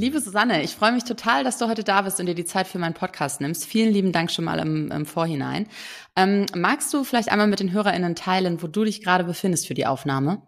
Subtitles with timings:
[0.00, 2.66] Liebe Susanne, ich freue mich total, dass du heute da bist und dir die Zeit
[2.66, 3.66] für meinen Podcast nimmst.
[3.66, 5.68] Vielen lieben Dank schon mal im, im Vorhinein.
[6.16, 9.74] Ähm, magst du vielleicht einmal mit den HörerInnen teilen, wo du dich gerade befindest für
[9.74, 10.40] die Aufnahme?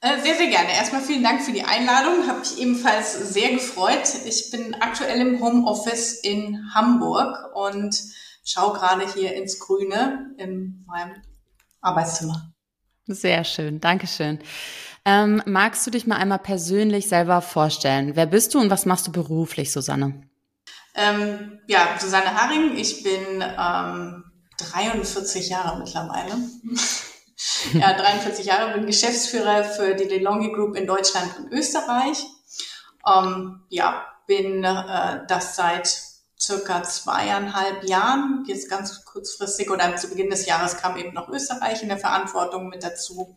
[0.00, 0.70] Äh, sehr, sehr gerne.
[0.74, 2.26] Erstmal vielen Dank für die Einladung.
[2.26, 4.08] Habe mich ebenfalls sehr gefreut.
[4.24, 7.94] Ich bin aktuell im Homeoffice in Hamburg und
[8.42, 11.12] schaue gerade hier ins Grüne in meinem
[11.82, 12.54] Arbeitszimmer.
[13.06, 13.82] Sehr schön.
[13.82, 14.38] Dankeschön.
[15.04, 18.14] Ähm, magst du dich mal einmal persönlich selber vorstellen?
[18.14, 20.22] Wer bist du und was machst du beruflich, Susanne?
[20.94, 22.76] Ähm, ja, Susanne Haring.
[22.76, 24.24] Ich bin ähm,
[24.58, 26.32] 43 Jahre mittlerweile.
[27.72, 32.24] ja, 43 Jahre, bin Geschäftsführer für die DeLonghi Group in Deutschland und Österreich.
[33.06, 40.30] Ähm, ja, bin äh, das seit circa zweieinhalb Jahren, jetzt ganz kurzfristig oder zu Beginn
[40.30, 43.36] des Jahres kam eben noch Österreich in der Verantwortung mit dazu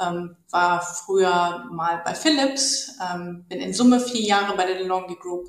[0.00, 5.16] ähm, war früher mal bei Philips, ähm, bin in Summe vier Jahre bei der DeLonghi
[5.16, 5.48] Group.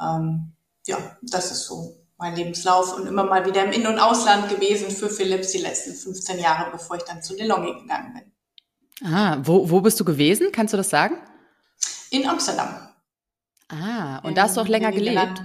[0.00, 0.52] Ähm,
[0.86, 4.90] ja, das ist so mein Lebenslauf und immer mal wieder im In- und Ausland gewesen
[4.90, 9.12] für Philips die letzten 15 Jahre, bevor ich dann zu DeLonghi gegangen bin.
[9.12, 10.48] Ah, wo, wo bist du gewesen?
[10.52, 11.16] Kannst du das sagen?
[12.10, 12.88] In Amsterdam.
[13.68, 15.42] Ah, und in, da hast du auch länger gelebt?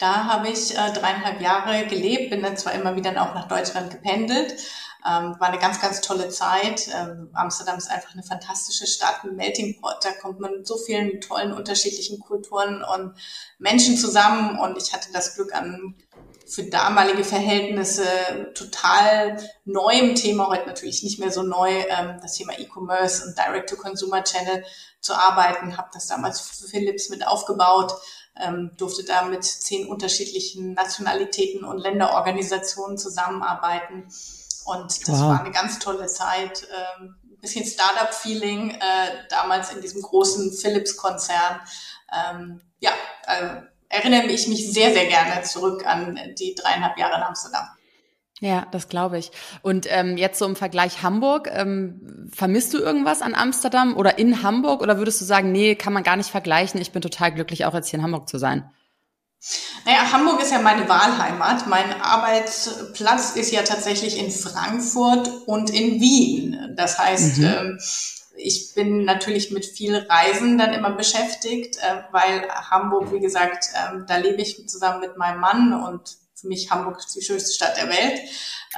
[0.00, 3.90] Da habe ich äh, dreieinhalb Jahre gelebt, bin dann zwar immer wieder auch nach Deutschland
[3.90, 4.54] gependelt,
[5.06, 6.88] ähm, war eine ganz, ganz tolle Zeit.
[6.94, 9.98] Ähm, Amsterdam ist einfach eine fantastische Stadt, ein Melting Pot.
[10.02, 13.14] Da kommt man mit so vielen tollen unterschiedlichen Kulturen und
[13.58, 14.58] Menschen zusammen.
[14.58, 15.94] Und ich hatte das Glück an
[16.46, 18.04] für damalige Verhältnisse
[18.54, 24.64] total neuem Thema, heute natürlich nicht mehr so neu, ähm, das Thema E-Commerce und Direct-to-Consumer-Channel
[25.00, 25.76] zu arbeiten.
[25.76, 27.92] Habe das damals für Philips mit aufgebaut,
[28.40, 34.08] ähm, durfte da mit zehn unterschiedlichen Nationalitäten und Länderorganisationen zusammenarbeiten
[34.64, 35.28] und das wow.
[35.28, 36.66] war eine ganz tolle Zeit.
[36.70, 38.78] Ähm, ein bisschen Startup-Feeling, äh,
[39.28, 41.60] damals in diesem großen Philips-Konzern.
[42.12, 42.92] Ähm, ja,
[43.26, 47.68] äh, erinnere ich mich sehr, sehr gerne zurück an die dreieinhalb Jahre in Amsterdam.
[48.40, 49.30] Ja, das glaube ich.
[49.62, 54.42] Und ähm, jetzt so im Vergleich Hamburg, ähm, vermisst du irgendwas an Amsterdam oder in
[54.42, 57.64] Hamburg oder würdest du sagen, nee, kann man gar nicht vergleichen, ich bin total glücklich,
[57.64, 58.70] auch jetzt hier in Hamburg zu sein?
[59.84, 61.66] Naja, Hamburg ist ja meine Wahlheimat.
[61.66, 66.74] Mein Arbeitsplatz ist ja tatsächlich in Frankfurt und in Wien.
[66.76, 67.44] Das heißt, mhm.
[67.44, 67.78] Ähm,
[68.36, 74.06] ich bin natürlich mit viel Reisen dann immer beschäftigt, äh, weil Hamburg, wie gesagt, ähm,
[74.08, 77.76] da lebe ich zusammen mit meinem Mann und für mich Hamburg ist die schönste Stadt
[77.76, 78.20] der Welt.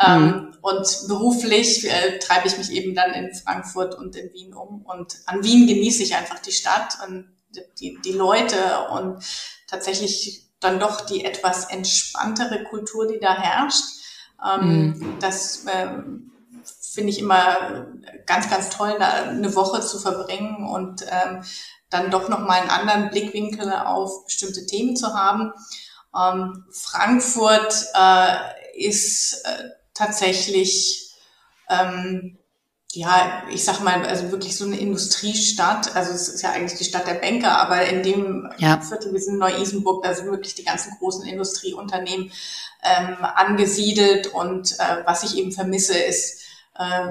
[0.04, 0.58] Ähm, mhm.
[0.60, 4.84] Und beruflich äh, treibe ich mich eben dann in Frankfurt und in Wien um.
[4.84, 7.32] Und an Wien genieße ich einfach die Stadt und
[7.80, 9.24] die, die Leute und
[9.66, 13.84] tatsächlich dann doch die etwas entspanntere Kultur, die da herrscht.
[14.60, 15.16] Mhm.
[15.20, 16.30] Das ähm,
[16.80, 17.86] finde ich immer
[18.26, 21.42] ganz, ganz toll, da eine Woche zu verbringen und ähm,
[21.90, 25.52] dann doch nochmal einen anderen Blickwinkel auf bestimmte Themen zu haben.
[26.14, 31.14] Ähm, Frankfurt äh, ist äh, tatsächlich
[31.68, 32.38] ähm,
[32.96, 35.94] ja, ich sag mal, also wirklich so eine Industriestadt.
[35.94, 38.80] Also es ist ja eigentlich die Stadt der Banker, aber in dem ja.
[38.80, 42.32] Viertel, wir sind Neu-Isenburg, da sind wirklich die ganzen großen Industrieunternehmen
[42.82, 44.28] ähm, angesiedelt.
[44.28, 46.40] Und äh, was ich eben vermisse, ist,
[46.74, 47.08] äh,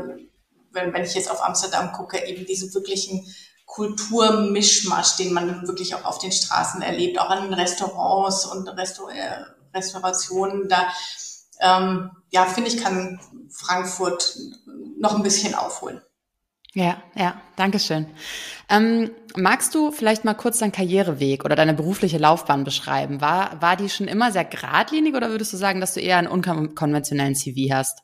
[0.71, 3.23] wenn, wenn ich jetzt auf Amsterdam gucke, eben diesen wirklichen
[3.67, 9.45] Kulturmischmasch, den man wirklich auch auf den Straßen erlebt, auch an Restaurants und Restaur äh,
[9.75, 10.67] Restaurationen.
[10.67, 10.87] Da
[11.59, 13.19] ähm, ja, finde ich, kann
[13.51, 14.35] Frankfurt
[14.97, 16.01] noch ein bisschen aufholen.
[16.73, 18.05] Ja, ja, danke schön.
[18.67, 23.21] Ähm, magst du vielleicht mal kurz deinen Karriereweg oder deine berufliche Laufbahn beschreiben?
[23.21, 26.27] War, war die schon immer sehr geradlinig oder würdest du sagen, dass du eher einen
[26.27, 27.99] unkonventionellen CV hast?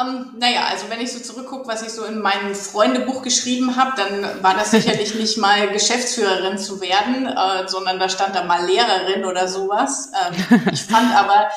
[0.00, 3.92] Ähm, naja, also wenn ich so zurückgucke, was ich so in meinem Freundebuch geschrieben habe,
[3.94, 8.66] dann war das sicherlich nicht mal Geschäftsführerin zu werden, äh, sondern da stand da mal
[8.66, 10.10] Lehrerin oder sowas.
[10.26, 11.50] Ähm, ich fand aber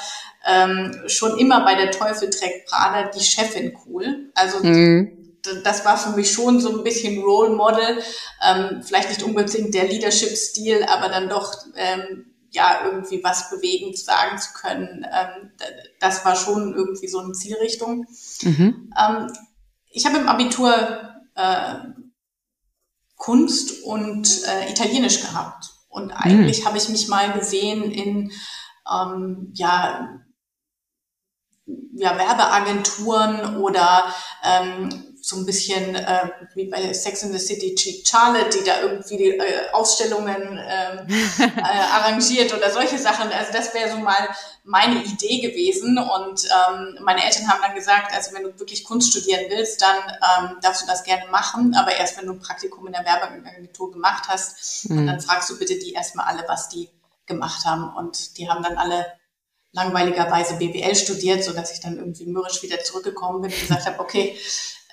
[0.46, 4.32] ähm, schon immer bei der Teufel trägt Prada die Chefin cool.
[4.36, 5.40] Also mhm.
[5.64, 8.02] das war für mich schon so ein bisschen Role Model.
[8.46, 14.38] Ähm, vielleicht nicht unbedingt der Leadership-Stil, aber dann doch ähm, ja irgendwie was bewegen, sagen
[14.38, 15.06] zu können.
[15.12, 15.52] Ähm,
[16.00, 18.06] das war schon irgendwie so eine Zielrichtung.
[18.44, 18.94] Mhm.
[19.00, 19.28] Ähm,
[19.90, 20.74] ich habe im Abitur
[21.36, 21.76] äh,
[23.16, 25.72] Kunst und äh, Italienisch gehabt.
[25.90, 26.66] Und eigentlich mhm.
[26.66, 28.32] habe ich mich mal gesehen in
[28.92, 30.22] ähm, ja,
[31.96, 34.14] ja, Werbeagenturen oder
[34.44, 39.18] ähm, so ein bisschen äh, wie bei Sex in the City Charlotte, die da irgendwie
[39.18, 41.08] die, äh, Ausstellungen ähm,
[41.40, 43.32] äh, arrangiert oder solche Sachen.
[43.32, 44.30] Also das wäre so mal
[44.64, 45.98] meine Idee gewesen.
[45.98, 49.98] Und ähm, meine Eltern haben dann gesagt, also wenn du wirklich Kunst studieren willst, dann
[49.98, 53.94] ähm, darfst du das gerne machen, aber erst wenn du ein Praktikum in der Werbeagentur
[53.94, 54.88] gemacht hast.
[54.88, 55.00] Mhm.
[55.00, 56.88] Und dann fragst du bitte die erstmal alle, was die
[57.26, 57.92] gemacht haben.
[57.96, 59.08] Und die haben dann alle
[59.76, 64.00] langweiligerweise BWL studiert, so dass ich dann irgendwie mürrisch wieder zurückgekommen bin und gesagt habe,
[64.00, 64.38] okay,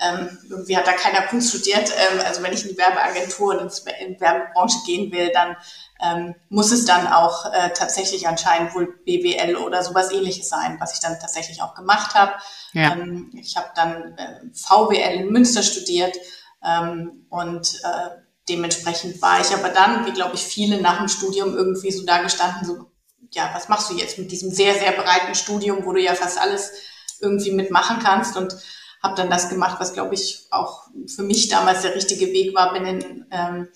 [0.00, 1.90] ähm, irgendwie hat da keiner Kunst studiert.
[1.90, 5.56] Ähm, also wenn ich in die Werbeagentur und in die Werbebranche gehen will, dann
[6.02, 10.94] ähm, muss es dann auch äh, tatsächlich anscheinend wohl BWL oder sowas ähnliches sein, was
[10.94, 12.32] ich dann tatsächlich auch gemacht habe.
[12.73, 12.93] Ja.
[12.93, 16.17] Ähm, ich habe dann äh, VWL in Münster studiert
[16.64, 18.11] ähm, und äh,
[18.49, 22.23] dementsprechend war ich aber dann, wie glaube ich viele nach dem Studium irgendwie so da
[22.23, 22.92] gestanden, so,
[23.32, 26.38] ja, was machst du jetzt mit diesem sehr, sehr breiten Studium, wo du ja fast
[26.38, 26.73] alles
[27.20, 28.56] irgendwie mitmachen kannst und
[29.02, 32.73] habe dann das gemacht, was glaube ich auch für mich damals der richtige Weg war.
[32.73, 33.69] Bin in ähm,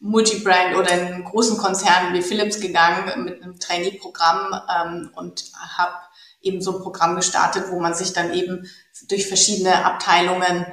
[0.00, 5.44] Multibrand oder in großen Konzernen wie Philips gegangen mit einem Trainee-Programm ähm, und
[5.76, 5.94] habe
[6.42, 8.68] eben so ein Programm gestartet, wo man sich dann eben
[9.08, 10.66] durch verschiedene Abteilungen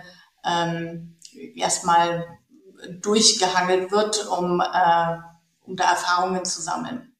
[0.44, 1.18] ähm,
[1.56, 2.28] erstmal
[3.02, 5.18] durchgehangelt wird, um, äh,
[5.62, 7.13] um da Erfahrungen zu sammeln.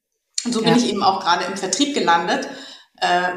[0.44, 0.70] Und so ja.
[0.70, 2.48] bin ich eben auch gerade im Vertrieb gelandet,
[2.96, 3.30] äh,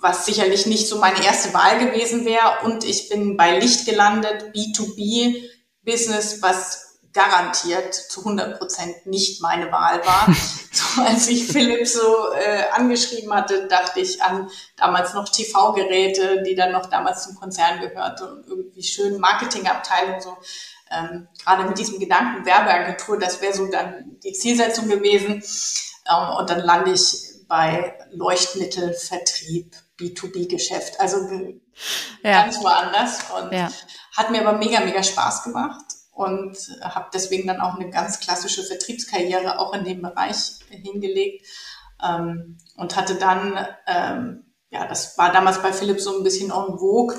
[0.00, 2.64] was sicherlich nicht so meine erste Wahl gewesen wäre.
[2.64, 10.04] Und ich bin bei Licht gelandet, B2B-Business, was garantiert zu 100 Prozent nicht meine Wahl
[10.04, 10.34] war.
[10.72, 16.54] so, als ich Philipp so äh, angeschrieben hatte, dachte ich an damals noch TV-Geräte, die
[16.54, 20.36] dann noch damals zum Konzern gehörte und irgendwie schön Marketingabteilung, so
[20.90, 25.42] ähm, gerade mit diesem Gedanken Werbeagentur, das wäre so dann die Zielsetzung gewesen.
[26.08, 31.18] Ähm, und dann lande ich bei Leuchtmittelvertrieb, B2B-Geschäft, also
[32.22, 32.42] ja.
[32.42, 33.70] ganz woanders und ja.
[34.16, 38.62] hat mir aber mega, mega Spaß gemacht und habe deswegen dann auch eine ganz klassische
[38.62, 41.46] Vertriebskarriere auch in dem Bereich hingelegt
[42.02, 46.78] ähm, und hatte dann, ähm, ja, das war damals bei Philipp so ein bisschen en
[46.78, 47.16] vogue,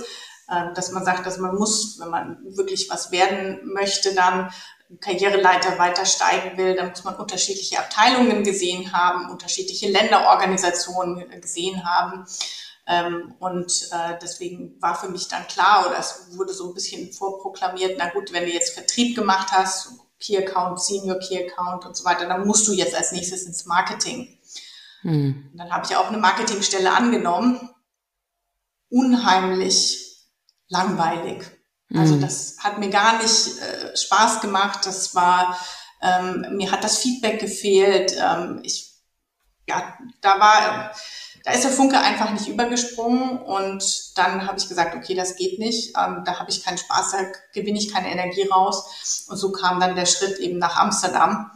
[0.47, 4.51] äh, dass man sagt, dass man muss, wenn man wirklich was werden möchte, dann
[4.99, 12.25] Karriereleiter weiter steigen will, dann muss man unterschiedliche Abteilungen gesehen haben, unterschiedliche Länderorganisationen gesehen haben.
[12.85, 17.13] Ähm, und äh, deswegen war für mich dann klar, oder es wurde so ein bisschen
[17.13, 21.95] vorproklamiert, na gut, wenn du jetzt Vertrieb gemacht hast, Key Account, Senior Key Account und
[21.95, 24.37] so weiter, dann musst du jetzt als nächstes ins Marketing.
[25.01, 25.51] Hm.
[25.53, 27.69] dann habe ich auch eine Marketingstelle angenommen.
[28.89, 30.23] Unheimlich
[30.69, 31.43] langweilig.
[31.93, 32.21] Also mhm.
[32.21, 34.85] das hat mir gar nicht äh, Spaß gemacht.
[34.85, 35.57] Das war,
[36.01, 38.15] ähm, mir hat das Feedback gefehlt.
[38.19, 38.93] Ähm, ich,
[39.67, 40.91] ja, da war,
[41.43, 45.59] da ist der Funke einfach nicht übergesprungen und dann habe ich gesagt, okay, das geht
[45.59, 45.89] nicht.
[45.97, 47.17] Ähm, da habe ich keinen Spaß, da
[47.53, 49.25] gewinne ich keine Energie raus.
[49.27, 51.51] Und so kam dann der Schritt eben nach Amsterdam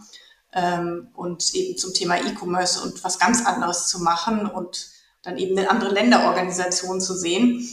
[0.53, 4.89] ähm, und eben zum Thema E-Commerce und was ganz anderes zu machen und
[5.23, 7.67] dann eben eine andere Länderorganisation zu sehen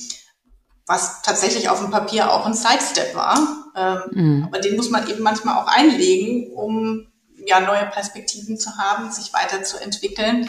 [0.86, 3.38] was tatsächlich auf dem Papier auch ein Sidestep war.
[3.76, 4.44] Ähm, mhm.
[4.46, 7.06] Aber den muss man eben manchmal auch einlegen, um
[7.46, 10.48] ja neue Perspektiven zu haben, sich weiterzuentwickeln.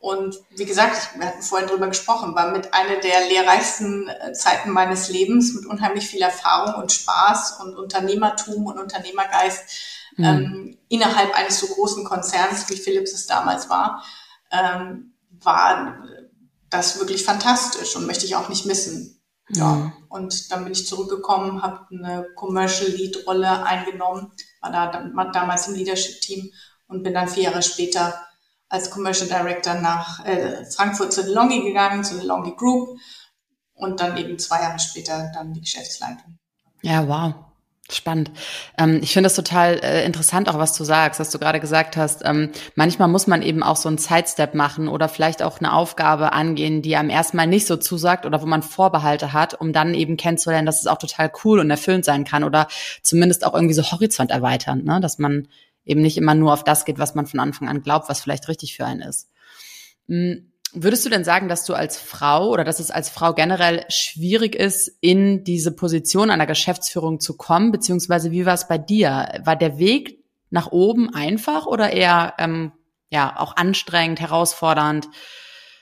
[0.00, 4.70] Und wie gesagt, wir hatten vorhin drüber gesprochen, war mit einer der lehrreichsten äh, Zeiten
[4.70, 9.62] meines Lebens mit unheimlich viel Erfahrung und Spaß und Unternehmertum und Unternehmergeist
[10.16, 10.24] mhm.
[10.24, 14.02] ähm, innerhalb eines so großen Konzerns, wie Philips es damals war,
[14.50, 16.02] ähm, war
[16.70, 19.19] das wirklich fantastisch und möchte ich auch nicht missen.
[19.52, 19.92] Ja, mhm.
[20.08, 25.74] und dann bin ich zurückgekommen, habe eine Commercial Lead Rolle eingenommen, war da damals im
[25.74, 26.50] Leadership Team
[26.86, 28.14] und bin dann vier Jahre später
[28.68, 32.98] als Commercial Director nach äh, Frankfurt zu Longi gegangen, zu Longi Group
[33.74, 36.38] und dann eben zwei Jahre später dann die Geschäftsleitung.
[36.82, 37.49] Ja, wow.
[37.92, 38.30] Spannend.
[38.78, 41.96] Ähm, ich finde es total äh, interessant, auch was du sagst, was du gerade gesagt
[41.96, 42.22] hast.
[42.24, 46.32] Ähm, manchmal muss man eben auch so einen Sidestep machen oder vielleicht auch eine Aufgabe
[46.32, 50.16] angehen, die einem erstmal nicht so zusagt oder wo man Vorbehalte hat, um dann eben
[50.16, 52.68] kennenzulernen, dass es auch total cool und erfüllend sein kann oder
[53.02, 55.00] zumindest auch irgendwie so Horizont erweitern, ne?
[55.00, 55.48] dass man
[55.84, 58.48] eben nicht immer nur auf das geht, was man von Anfang an glaubt, was vielleicht
[58.48, 59.28] richtig für einen ist.
[60.06, 60.49] Mhm.
[60.72, 64.54] Würdest du denn sagen, dass du als Frau oder dass es als Frau generell schwierig
[64.54, 67.72] ist, in diese Position einer Geschäftsführung zu kommen?
[67.72, 69.40] Beziehungsweise wie war es bei dir?
[69.44, 72.72] War der Weg nach oben einfach oder eher ähm,
[73.10, 75.08] ja auch anstrengend, herausfordernd,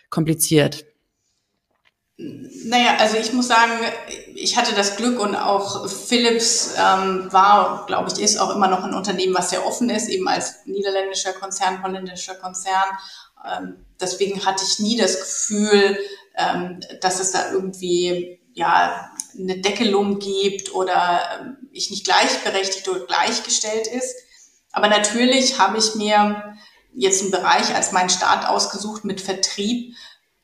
[0.09, 0.87] kompliziert?
[2.20, 3.72] Naja, also ich muss sagen,
[4.34, 8.82] ich hatte das Glück und auch Philips ähm, war, glaube ich, ist auch immer noch
[8.82, 12.88] ein Unternehmen, was sehr offen ist, eben als niederländischer Konzern, holländischer Konzern.
[13.46, 15.96] Ähm, deswegen hatte ich nie das Gefühl,
[16.37, 23.06] ähm, dass es da irgendwie ja eine Deckelung gibt oder ähm, ich nicht gleichberechtigt oder
[23.06, 24.16] gleichgestellt ist.
[24.72, 26.56] Aber natürlich habe ich mir
[26.94, 29.94] jetzt einen Bereich als meinen Start ausgesucht mit Vertrieb,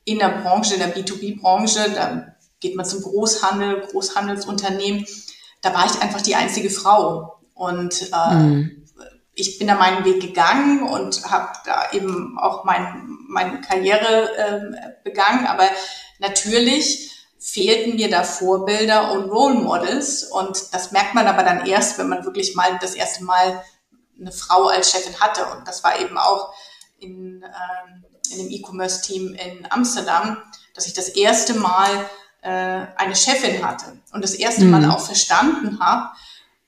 [0.05, 5.05] in der Branche, in der B2B-Branche, da geht man zum Großhandel, Großhandelsunternehmen,
[5.61, 7.39] da war ich einfach die einzige Frau.
[7.55, 8.85] Und äh, mhm.
[9.33, 14.93] ich bin da meinen Weg gegangen und habe da eben auch mein, meine Karriere äh,
[15.03, 15.47] begangen.
[15.47, 15.63] Aber
[16.19, 20.23] natürlich fehlten mir da Vorbilder und Role Models.
[20.23, 23.63] Und das merkt man aber dann erst, wenn man wirklich mal das erste Mal
[24.19, 25.45] eine Frau als Chefin hatte.
[25.55, 26.53] Und das war eben auch
[26.99, 30.37] in ähm, in dem E-Commerce-Team in Amsterdam,
[30.73, 31.89] dass ich das erste Mal
[32.41, 34.91] äh, eine Chefin hatte und das erste Mal mhm.
[34.91, 36.09] auch verstanden habe,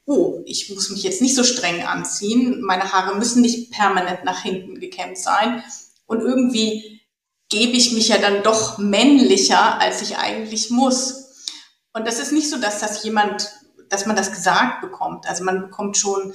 [0.05, 4.41] oh, ich muss mich jetzt nicht so streng anziehen, meine Haare müssen nicht permanent nach
[4.41, 5.63] hinten gekämmt sein
[6.05, 7.01] und irgendwie
[7.49, 11.53] gebe ich mich ja dann doch männlicher, als ich eigentlich muss.
[11.93, 13.49] Und das ist nicht so, dass das jemand,
[13.89, 15.27] dass man das gesagt bekommt.
[15.27, 16.33] Also man bekommt schon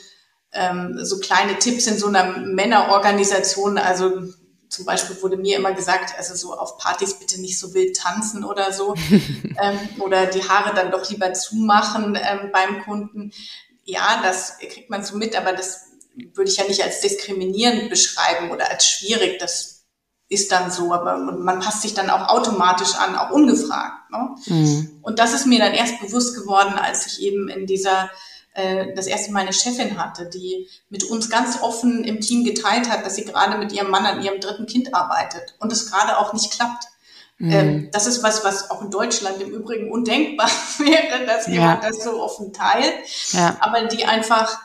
[0.53, 4.23] ähm, so kleine Tipps in so einer Männerorganisation, also
[4.73, 8.43] zum Beispiel wurde mir immer gesagt, also so auf Partys bitte nicht so wild tanzen
[8.43, 13.33] oder so ähm, oder die Haare dann doch lieber zumachen ähm, beim Kunden.
[13.85, 18.51] Ja, das kriegt man so mit, aber das würde ich ja nicht als diskriminierend beschreiben
[18.51, 19.39] oder als schwierig.
[19.39, 19.85] Das
[20.31, 24.11] ist dann so, aber man passt sich dann auch automatisch an, auch ungefragt.
[24.11, 24.37] Ne?
[24.47, 25.01] Mhm.
[25.03, 28.11] Und das ist mir dann erst bewusst geworden, als ich eben in dieser
[28.55, 32.91] äh, das erste Mal eine Chefin hatte, die mit uns ganz offen im Team geteilt
[32.91, 36.19] hat, dass sie gerade mit ihrem Mann an ihrem dritten Kind arbeitet und es gerade
[36.19, 36.85] auch nicht klappt.
[37.39, 37.53] Mhm.
[37.53, 41.55] Ähm, das ist was, was auch in Deutschland im Übrigen undenkbar wäre, dass ja.
[41.55, 42.95] jemand das so offen teilt,
[43.33, 43.57] ja.
[43.61, 44.59] aber die einfach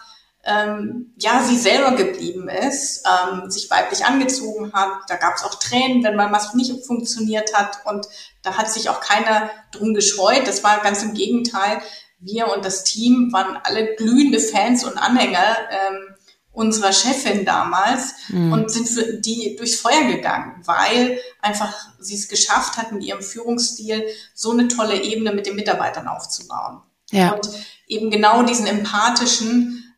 [0.48, 5.02] ähm, ja, sie selber geblieben ist, ähm, sich weiblich angezogen hat.
[5.10, 7.80] Da gab es auch Tränen, wenn mal was nicht funktioniert hat.
[7.84, 8.08] Und
[8.44, 10.48] da hat sich auch keiner drum gescheut.
[10.48, 11.82] Das war ganz im Gegenteil
[12.20, 16.16] wir und das Team waren alle glühende Fans und Anhänger ähm,
[16.52, 18.52] unserer Chefin damals mhm.
[18.52, 23.22] und sind für die durchs Feuer gegangen, weil einfach sie es geschafft hat, mit ihrem
[23.22, 26.82] Führungsstil so eine tolle Ebene mit den Mitarbeitern aufzubauen.
[27.12, 27.34] Ja.
[27.34, 27.48] Und
[27.86, 29.96] eben genau diesen empathischen,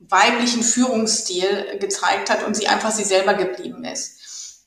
[0.00, 4.66] weiblichen Führungsstil gezeigt hat und sie einfach sie selber geblieben ist.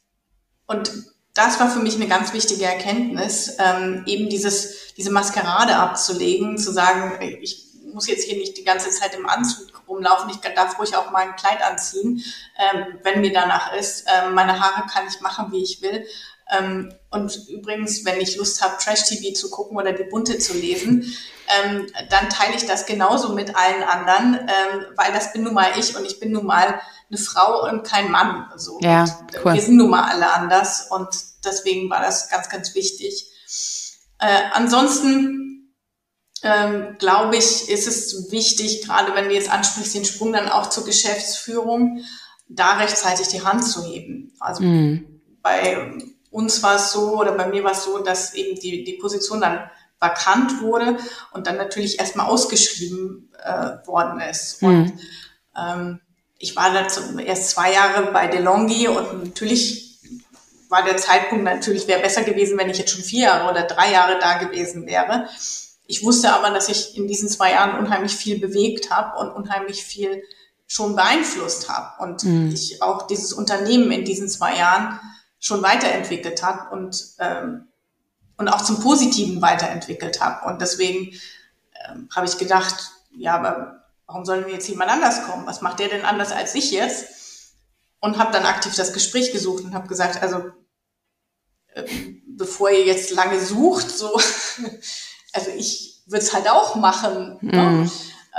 [0.68, 0.90] Und
[1.34, 6.72] das war für mich eine ganz wichtige Erkenntnis, ähm, eben dieses, diese Maskerade abzulegen, zu
[6.72, 10.96] sagen, ich muss jetzt hier nicht die ganze Zeit im Anzug rumlaufen, ich darf ruhig
[10.96, 12.24] auch mal ein Kleid anziehen,
[12.58, 14.06] ähm, wenn mir danach ist.
[14.08, 16.06] Ähm, meine Haare kann ich machen, wie ich will.
[16.52, 21.14] Ähm, und übrigens, wenn ich Lust habe, Trash-TV zu gucken oder die Bunte zu lesen,
[21.48, 25.72] ähm, dann teile ich das genauso mit allen anderen, ähm, weil das bin nun mal
[25.78, 26.80] ich und ich bin nun mal
[27.10, 28.48] eine Frau und kein Mann.
[28.52, 29.06] Also ja,
[29.44, 29.54] cool.
[29.54, 31.10] Wir sind nun mal alle anders und
[31.44, 33.32] deswegen war das ganz, ganz wichtig.
[34.20, 35.76] Äh, ansonsten
[36.44, 40.70] ähm, glaube ich, ist es wichtig, gerade wenn du jetzt ansprichst, den Sprung dann auch
[40.70, 42.04] zur Geschäftsführung,
[42.48, 44.34] da rechtzeitig die Hand zu heben.
[44.40, 45.22] Also mhm.
[45.42, 45.98] bei
[46.32, 49.42] uns war es so oder bei mir war es so, dass eben die, die Position
[49.42, 49.70] dann
[50.00, 50.98] vakant wurde
[51.32, 54.62] und dann natürlich erstmal ausgeschrieben äh, worden ist.
[54.62, 54.68] Mhm.
[54.68, 55.00] Und
[55.58, 56.00] ähm,
[56.38, 60.00] ich war da zum, erst zwei Jahre bei DeLonghi und natürlich
[60.70, 63.92] war der Zeitpunkt natürlich, wäre besser gewesen, wenn ich jetzt schon vier Jahre oder drei
[63.92, 65.28] Jahre da gewesen wäre.
[65.88, 69.84] Ich wusste aber, dass ich in diesen zwei Jahren unheimlich viel bewegt habe und unheimlich
[69.84, 70.24] viel
[70.68, 72.52] schon beeinflusst habe und mhm.
[72.54, 75.00] ich auch dieses Unternehmen in diesen zwei Jahren
[75.40, 77.70] schon weiterentwickelt habe und ähm,
[78.40, 80.48] und auch zum Positiven weiterentwickelt habe.
[80.48, 81.14] Und deswegen
[81.86, 85.46] ähm, habe ich gedacht, ja, aber warum soll denn jetzt jemand anders kommen?
[85.46, 87.54] Was macht der denn anders als ich jetzt?
[88.00, 90.52] Und habe dann aktiv das Gespräch gesucht und habe gesagt, also
[91.74, 91.84] äh,
[92.28, 94.10] bevor ihr jetzt lange sucht, so,
[95.34, 97.40] also ich würde es halt auch machen.
[97.42, 97.62] Ne?
[97.62, 97.82] Mhm.
[97.82, 97.92] Ne?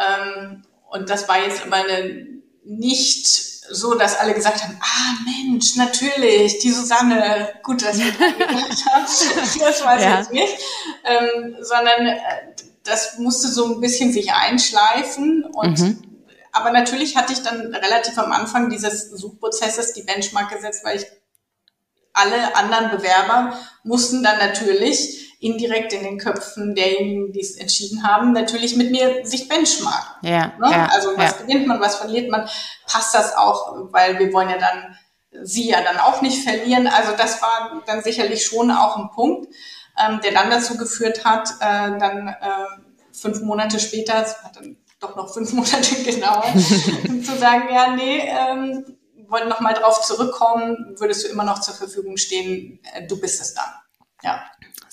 [0.09, 2.27] Ähm, und das war jetzt aber eine,
[2.65, 8.33] nicht so, dass alle gesagt haben, ah Mensch, natürlich, die Susanne, gut, dass wir dran
[8.39, 10.21] gedacht haben, das weiß ja.
[10.21, 10.59] ich nicht,
[11.05, 12.19] ähm, sondern äh,
[12.85, 16.03] das musste so ein bisschen sich einschleifen und mhm.
[16.53, 21.07] aber natürlich hatte ich dann relativ am Anfang dieses Suchprozesses die Benchmark gesetzt, weil ich
[22.13, 28.33] alle anderen Bewerber mussten dann natürlich indirekt in den Köpfen derjenigen, die es entschieden haben,
[28.33, 30.29] natürlich mit mir sich benchmarken.
[30.29, 30.71] Ja, ne?
[30.71, 31.37] ja also was ja.
[31.43, 32.49] gewinnt man, was verliert man,
[32.87, 34.97] passt das auch, weil wir wollen ja dann
[35.43, 36.87] sie ja dann auch nicht verlieren.
[36.87, 39.49] Also das war dann sicherlich schon auch ein Punkt.
[39.99, 42.67] ähm, der dann dazu geführt hat, äh, dann äh,
[43.13, 46.53] fünf Monate später, es hat dann doch noch fünf Monate gedauert,
[47.25, 48.97] zu sagen, ja, nee, ähm,
[49.29, 53.55] wollen nochmal drauf zurückkommen, würdest du immer noch zur Verfügung stehen, äh, du bist es
[53.55, 53.71] dann.
[54.23, 54.43] Ja.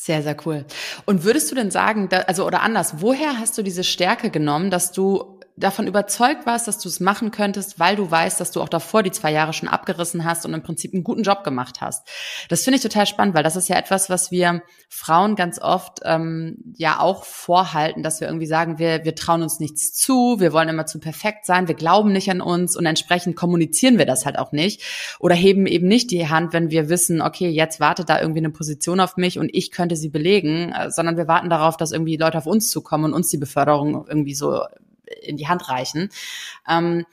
[0.08, 0.64] Sehr, sehr cool.
[1.04, 4.72] Und würdest du denn sagen, da, also oder anders, woher hast du diese Stärke genommen,
[4.72, 8.62] dass du davon überzeugt warst, dass du es machen könntest, weil du weißt, dass du
[8.62, 11.82] auch davor die zwei Jahre schon abgerissen hast und im Prinzip einen guten Job gemacht
[11.82, 12.08] hast.
[12.48, 16.02] Das finde ich total spannend, weil das ist ja etwas, was wir Frauen ganz oft
[16.04, 20.54] ähm, ja auch vorhalten, dass wir irgendwie sagen, wir, wir trauen uns nichts zu, wir
[20.54, 24.28] wollen immer zu perfekt sein, wir glauben nicht an uns und entsprechend kommunizieren wir das
[24.28, 24.84] halt auch nicht
[25.20, 28.52] oder heben eben nicht die Hand, wenn wir wissen, okay, jetzt wartet da irgendwie eine
[28.52, 32.18] Position auf mich und ich könnte sie belegen, äh, sondern wir warten darauf, dass irgendwie
[32.18, 34.62] Leute auf uns zukommen und uns die Beförderung irgendwie so
[35.22, 36.10] in die Hand reichen.
[36.68, 37.06] Ähm,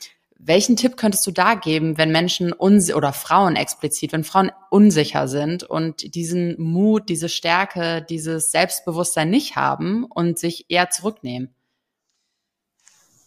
[0.47, 5.27] welchen Tipp könntest du da geben, wenn Menschen uns oder Frauen explizit, wenn Frauen unsicher
[5.27, 11.55] sind und diesen Mut, diese Stärke, dieses Selbstbewusstsein nicht haben und sich eher zurücknehmen?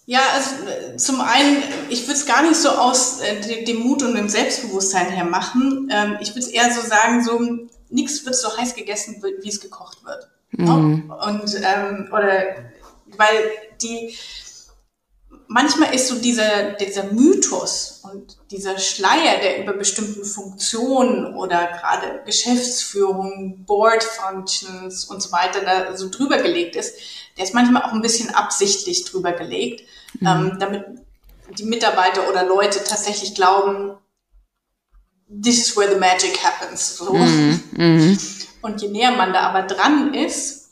[0.06, 4.04] Ja, also äh, zum einen, ich würde es gar nicht so aus äh, dem Mut
[4.04, 5.90] und dem Selbstbewusstsein her machen.
[5.92, 7.42] Ähm, ich würde es eher so sagen, so
[7.90, 10.30] nichts wird so heiß gegessen, wie es gekocht wird.
[10.52, 11.12] Mhm.
[11.12, 12.56] Und ähm, oder
[13.18, 14.16] weil die
[15.48, 22.22] manchmal ist so dieser, dieser Mythos und dieser Schleier, der über bestimmten Funktionen oder gerade
[22.26, 26.96] Geschäftsführung, Board Functions und so weiter da so drüber gelegt ist,
[27.38, 29.88] der ist manchmal auch ein bisschen absichtlich drüber gelegt,
[30.20, 30.28] mhm.
[30.28, 30.86] ähm, damit
[31.58, 33.94] die Mitarbeiter oder Leute tatsächlich glauben,
[35.30, 36.98] this is where the magic happens.
[36.98, 37.14] So.
[37.14, 37.64] Mhm.
[37.72, 38.20] Mhm.
[38.62, 40.72] Und je näher man da aber dran ist,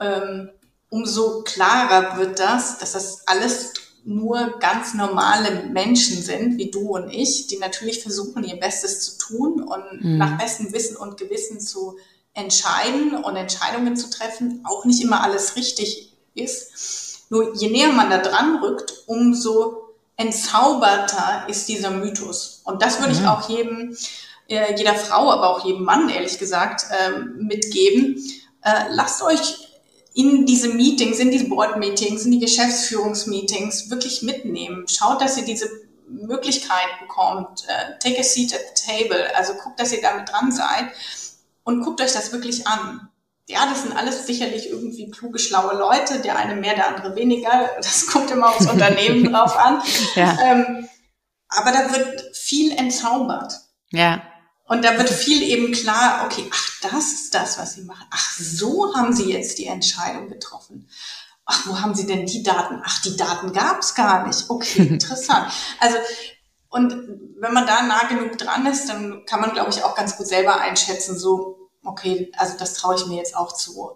[0.00, 0.50] ähm,
[0.90, 3.72] umso klarer wird das, dass das alles
[4.04, 9.18] nur ganz normale Menschen sind, wie du und ich, die natürlich versuchen, ihr Bestes zu
[9.18, 10.18] tun und mhm.
[10.18, 11.96] nach bestem Wissen und Gewissen zu
[12.34, 17.30] entscheiden und Entscheidungen zu treffen, auch nicht immer alles richtig ist.
[17.30, 19.84] Nur je näher man da dran rückt, umso
[20.16, 22.60] entzauberter ist dieser Mythos.
[22.64, 23.20] Und das würde mhm.
[23.20, 23.96] ich auch jedem,
[24.48, 28.16] äh, jeder Frau, aber auch jedem Mann, ehrlich gesagt, äh, mitgeben.
[28.62, 29.73] Äh, lasst euch
[30.14, 34.86] in diese Meetings, in diese Board-Meetings, in die Geschäftsführungsmeetings wirklich mitnehmen.
[34.88, 35.68] Schaut, dass ihr diese
[36.08, 37.64] Möglichkeit bekommt.
[37.64, 39.36] Uh, take a seat at the table.
[39.36, 40.86] Also guckt, dass ihr damit dran seid
[41.64, 43.08] und guckt euch das wirklich an.
[43.48, 46.20] Ja, das sind alles sicherlich irgendwie kluge, schlaue Leute.
[46.20, 47.70] Der eine mehr, der andere weniger.
[47.78, 49.82] Das kommt immer aufs Unternehmen drauf an.
[50.14, 50.38] Ja.
[50.42, 50.88] Ähm,
[51.48, 53.52] aber da wird viel entzaubert.
[53.90, 54.22] Ja.
[54.66, 58.06] Und da wird viel eben klar, okay, ach, das ist das, was Sie machen.
[58.10, 60.88] Ach, so haben Sie jetzt die Entscheidung getroffen.
[61.44, 62.80] Ach, wo haben Sie denn die Daten?
[62.82, 64.48] Ach, die Daten gab es gar nicht.
[64.48, 65.52] Okay, interessant.
[65.80, 65.98] Also,
[66.70, 66.92] und
[67.38, 70.26] wenn man da nah genug dran ist, dann kann man, glaube ich, auch ganz gut
[70.26, 73.92] selber einschätzen, so, okay, also das traue ich mir jetzt auch zu.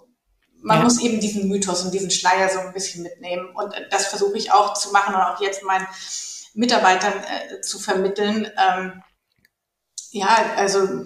[0.60, 0.84] Man ja.
[0.84, 3.48] muss eben diesen Mythos und diesen Schleier so ein bisschen mitnehmen.
[3.54, 5.86] Und das versuche ich auch zu machen und auch jetzt meinen
[6.52, 8.50] Mitarbeitern äh, zu vermitteln.
[8.58, 9.02] Ähm,
[10.10, 11.04] ja, also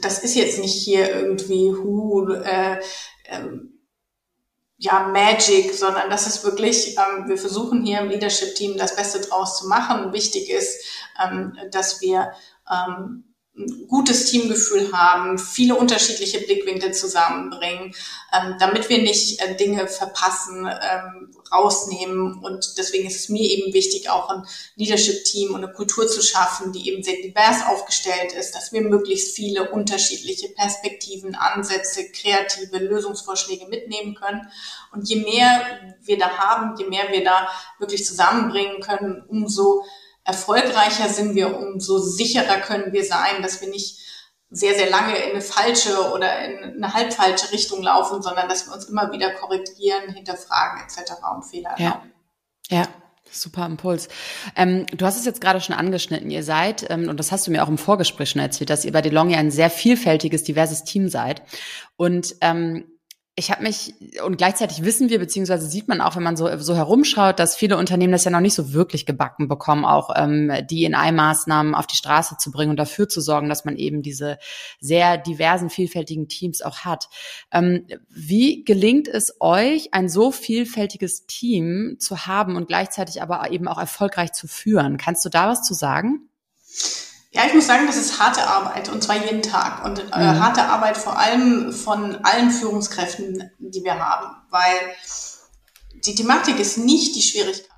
[0.00, 2.80] das ist jetzt nicht hier irgendwie hu, äh,
[3.26, 3.74] ähm,
[4.76, 9.58] ja, Magic, sondern das ist wirklich, ähm, wir versuchen hier im Leadership-Team das Beste draus
[9.58, 10.12] zu machen.
[10.12, 10.84] Wichtig ist,
[11.22, 12.32] ähm, dass wir
[12.70, 13.33] ähm,
[13.88, 17.94] gutes Teamgefühl haben, viele unterschiedliche Blickwinkel zusammenbringen,
[18.32, 22.38] ähm, damit wir nicht äh, Dinge verpassen, ähm, rausnehmen.
[22.42, 26.72] Und deswegen ist es mir eben wichtig, auch ein Leadership-Team und eine Kultur zu schaffen,
[26.72, 33.66] die eben sehr divers aufgestellt ist, dass wir möglichst viele unterschiedliche Perspektiven, Ansätze, kreative Lösungsvorschläge
[33.66, 34.48] mitnehmen können.
[34.92, 39.84] Und je mehr wir da haben, je mehr wir da wirklich zusammenbringen können, umso
[40.24, 43.98] erfolgreicher sind wir, umso sicherer können wir sein, dass wir nicht
[44.50, 48.66] sehr, sehr lange in eine falsche oder in eine halb falsche Richtung laufen, sondern dass
[48.66, 51.12] wir uns immer wieder korrigieren, hinterfragen etc.
[51.34, 52.12] und Fehler erlauben.
[52.68, 52.78] Ja.
[52.82, 52.88] ja.
[53.30, 54.08] Super Impuls.
[54.54, 56.30] Ähm, du hast es jetzt gerade schon angeschnitten.
[56.30, 58.92] Ihr seid, ähm, und das hast du mir auch im Vorgespräch schon erzählt, dass ihr
[58.92, 61.42] bei DeLonghi ein sehr vielfältiges, diverses Team seid.
[61.96, 62.84] Und ähm,
[63.36, 63.94] ich habe mich
[64.24, 67.76] und gleichzeitig wissen wir beziehungsweise sieht man auch, wenn man so so herumschaut, dass viele
[67.76, 71.88] Unternehmen das ja noch nicht so wirklich gebacken bekommen, auch ähm, die in maßnahmen auf
[71.88, 74.38] die Straße zu bringen und dafür zu sorgen, dass man eben diese
[74.78, 77.08] sehr diversen, vielfältigen Teams auch hat.
[77.50, 83.66] Ähm, wie gelingt es euch, ein so vielfältiges Team zu haben und gleichzeitig aber eben
[83.66, 84.96] auch erfolgreich zu führen?
[84.96, 86.28] Kannst du da was zu sagen?
[87.34, 90.40] Ja, ich muss sagen, das ist harte Arbeit und zwar jeden Tag und äh, mhm.
[90.40, 94.94] harte Arbeit vor allem von allen Führungskräften, die wir haben, weil
[96.06, 97.68] die Thematik ist nicht die Schwierigkeit,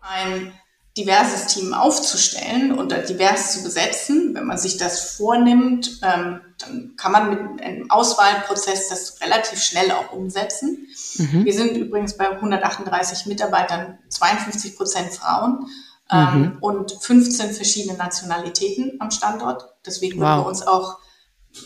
[0.00, 0.52] ein
[0.96, 4.34] diverses Team aufzustellen und divers zu besetzen.
[4.34, 9.90] Wenn man sich das vornimmt, ähm, dann kann man mit einem Auswahlprozess das relativ schnell
[9.90, 10.86] auch umsetzen.
[11.16, 11.44] Mhm.
[11.44, 15.66] Wir sind übrigens bei 138 Mitarbeitern 52 Prozent Frauen
[16.10, 16.58] mhm.
[16.60, 19.74] und 15 verschiedene Nationalitäten am Standort.
[19.84, 20.42] Deswegen wow.
[20.42, 20.98] bei uns auch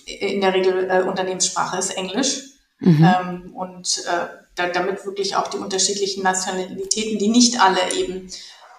[0.06, 2.42] in der Regel äh, Unternehmenssprache ist Englisch.
[2.78, 3.04] Mhm.
[3.04, 8.28] Ähm, und äh, da, damit wirklich auch die unterschiedlichen Nationalitäten, die nicht alle eben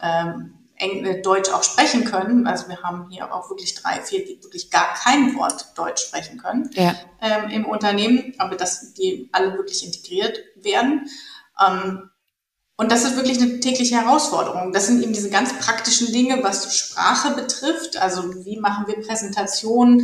[0.02, 2.48] ähm, Eng äh, Deutsch auch sprechen können.
[2.48, 6.40] Also wir haben hier auch wirklich drei, vier, die wirklich gar kein Wort Deutsch sprechen
[6.40, 6.96] können ja.
[7.22, 11.08] ähm, im Unternehmen, aber dass die alle wirklich integriert werden.
[11.64, 12.10] Ähm,
[12.82, 14.74] und das ist wirklich eine tägliche Herausforderung.
[14.74, 17.98] Das sind eben diese ganz praktischen Dinge, was die Sprache betrifft.
[17.98, 20.00] Also wie machen wir Präsentationen?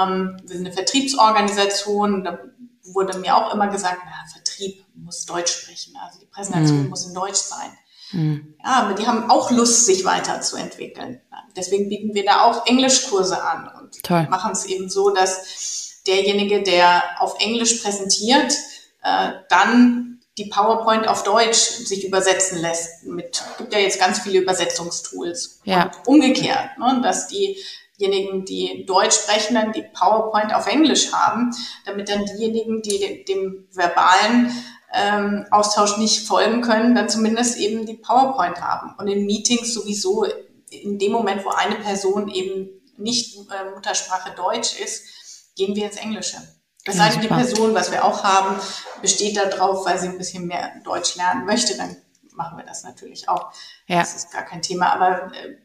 [0.00, 2.22] Ähm, wir sind eine Vertriebsorganisation.
[2.22, 2.38] Da
[2.84, 5.94] wurde mir auch immer gesagt, na, Vertrieb muss Deutsch sprechen.
[6.00, 6.90] Also die Präsentation mhm.
[6.90, 7.72] muss in Deutsch sein.
[8.12, 8.54] Mhm.
[8.62, 11.20] Ja, aber die haben auch Lust, sich weiterzuentwickeln.
[11.56, 14.28] Deswegen bieten wir da auch Englischkurse an und Toll.
[14.30, 18.56] machen es eben so, dass derjenige, der auf Englisch präsentiert,
[19.02, 23.04] äh, dann die PowerPoint auf Deutsch sich übersetzen lässt.
[23.04, 25.60] Mit gibt ja jetzt ganz viele Übersetzungstools.
[25.64, 25.84] Ja.
[25.84, 32.08] Und umgekehrt, ne, dass diejenigen, die Deutsch sprechen, dann die PowerPoint auf Englisch haben, damit
[32.08, 34.52] dann diejenigen, die dem verbalen
[34.94, 38.94] ähm, Austausch nicht folgen können, dann zumindest eben die PowerPoint haben.
[38.98, 40.26] Und in Meetings sowieso
[40.70, 45.96] in dem Moment, wo eine Person eben nicht äh, Muttersprache Deutsch ist, gehen wir ins
[45.96, 46.38] Englische.
[46.84, 48.56] Das ja, heißt, die Person, was wir auch haben,
[49.00, 51.96] besteht da drauf, weil sie ein bisschen mehr Deutsch lernen möchte, dann
[52.34, 53.52] machen wir das natürlich auch.
[53.86, 54.00] Ja.
[54.00, 54.92] Das ist gar kein Thema.
[54.92, 55.56] Aber äh,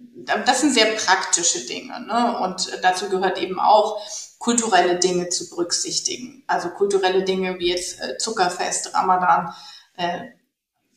[0.46, 2.02] das sind sehr praktische Dinge.
[2.02, 2.40] Ne?
[2.40, 4.02] Und dazu gehört eben auch,
[4.40, 6.44] kulturelle Dinge zu berücksichtigen.
[6.48, 9.54] Also kulturelle Dinge wie jetzt äh, Zuckerfest, Ramadan,
[9.96, 10.26] äh,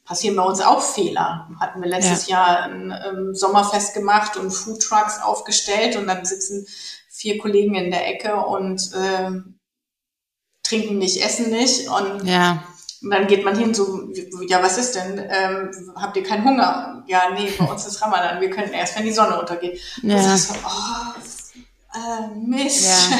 [0.04, 1.48] passieren bei uns auch Fehler.
[1.59, 2.37] Hatten wir letztes ja.
[2.37, 6.66] Jahr ein ähm, Sommerfest gemacht und Food Trucks aufgestellt und dann sitzen
[7.09, 9.30] vier Kollegen in der Ecke und äh,
[10.70, 12.64] trinken nicht, essen nicht und ja.
[13.02, 14.11] Dann geht man hin, so,
[14.46, 15.18] ja, was ist denn?
[15.30, 17.02] Ähm, habt ihr keinen Hunger?
[17.06, 18.42] Ja, nee, bei uns ist Ramadan.
[18.42, 19.80] Wir können erst, wenn die Sonne untergeht.
[20.02, 20.16] Ja.
[20.16, 21.20] Und so, oh,
[21.94, 23.11] äh, Mist.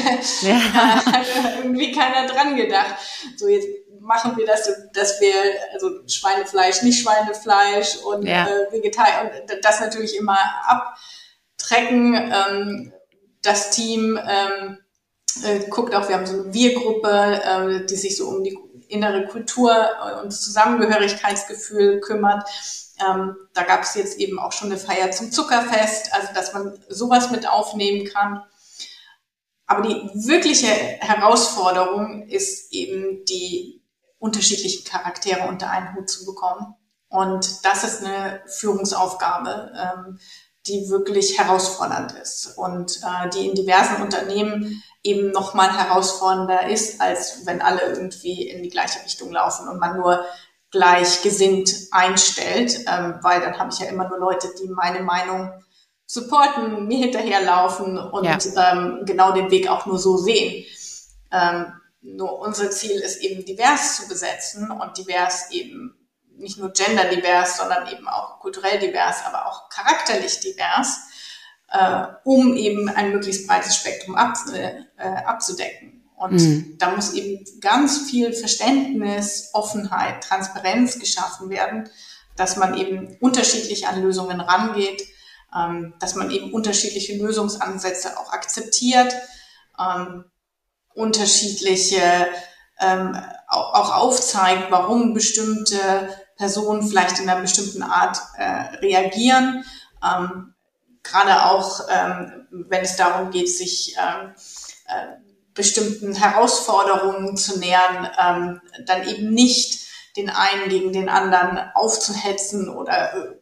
[0.43, 0.51] Ja.
[0.51, 0.61] ja.
[0.75, 1.27] da hat
[1.65, 2.95] irgendwie keiner dran gedacht.
[3.39, 3.69] So, jetzt
[4.01, 5.33] machen wir das, dass wir,
[5.73, 8.49] also Schweinefleisch, nicht Schweinefleisch und ja.
[8.49, 12.15] äh, Vegetarier und das natürlich immer abtrecken.
[12.15, 12.93] Ähm,
[13.43, 14.79] das Team ähm,
[15.45, 19.27] äh, guckt auch, wir haben so eine Wir-Gruppe, äh, die sich so um die innere
[19.27, 19.73] Kultur
[20.23, 22.49] und Zusammengehörigkeitsgefühl kümmert.
[23.01, 26.79] Ähm, da gab es jetzt eben auch schon eine Feier zum Zuckerfest, also dass man
[26.89, 28.43] sowas mit aufnehmen kann.
[29.67, 33.83] Aber die wirkliche Herausforderung ist eben die
[34.19, 36.75] unterschiedlichen Charaktere unter einen Hut zu bekommen.
[37.09, 40.19] Und das ist eine Führungsaufgabe, ähm,
[40.67, 47.47] die wirklich herausfordernd ist und äh, die in diversen Unternehmen eben nochmal herausfordernder ist, als
[47.47, 50.25] wenn alle irgendwie in die gleiche Richtung laufen und man nur
[50.71, 55.53] gleichgesinnt einstellt, ähm, weil dann habe ich ja immer nur Leute, die meine Meinung
[56.07, 58.73] supporten, mir hinterherlaufen und ja.
[58.73, 60.65] ähm, genau den Weg auch nur so sehen.
[61.33, 66.00] Ähm, nur unser Ziel ist eben divers zu besetzen und divers eben
[66.41, 71.01] nicht nur genderdivers, sondern eben auch kulturell divers, aber auch charakterlich divers
[71.71, 74.83] äh, um eben ein möglichst breites Spektrum ab, äh,
[75.25, 76.03] abzudecken.
[76.17, 76.77] Und mhm.
[76.79, 81.89] da muss eben ganz viel Verständnis, Offenheit, Transparenz geschaffen werden,
[82.37, 85.03] dass man eben unterschiedlich an Lösungen rangeht,
[85.57, 89.15] ähm, dass man eben unterschiedliche Lösungsansätze auch akzeptiert,
[89.79, 90.25] ähm,
[90.95, 92.03] unterschiedliche
[92.81, 93.17] ähm,
[93.49, 96.09] auch, auch aufzeigt, warum bestimmte
[96.41, 99.63] Personen vielleicht in einer bestimmten Art äh, reagieren.
[100.03, 100.55] Ähm,
[101.03, 104.33] gerade auch, ähm, wenn es darum geht, sich ähm,
[104.87, 105.19] äh,
[105.53, 113.15] bestimmten Herausforderungen zu nähern, ähm, dann eben nicht den einen gegen den anderen aufzuhetzen oder
[113.15, 113.35] äh,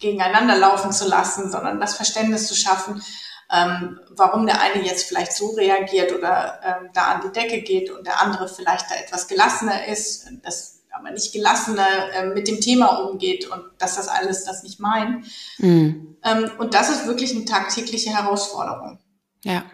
[0.00, 3.00] gegeneinander laufen zu lassen, sondern das Verständnis zu schaffen,
[3.52, 7.92] ähm, warum der eine jetzt vielleicht so reagiert oder ähm, da an die Decke geht
[7.92, 10.26] und der andere vielleicht da etwas gelassener ist.
[10.42, 14.80] Das aber nicht gelassener äh, mit dem Thema umgeht und dass das alles das nicht
[14.80, 15.26] meint.
[15.58, 16.16] Mhm.
[16.24, 18.98] Ähm, und das ist wirklich eine tagtägliche Herausforderung.
[19.44, 19.64] Ja.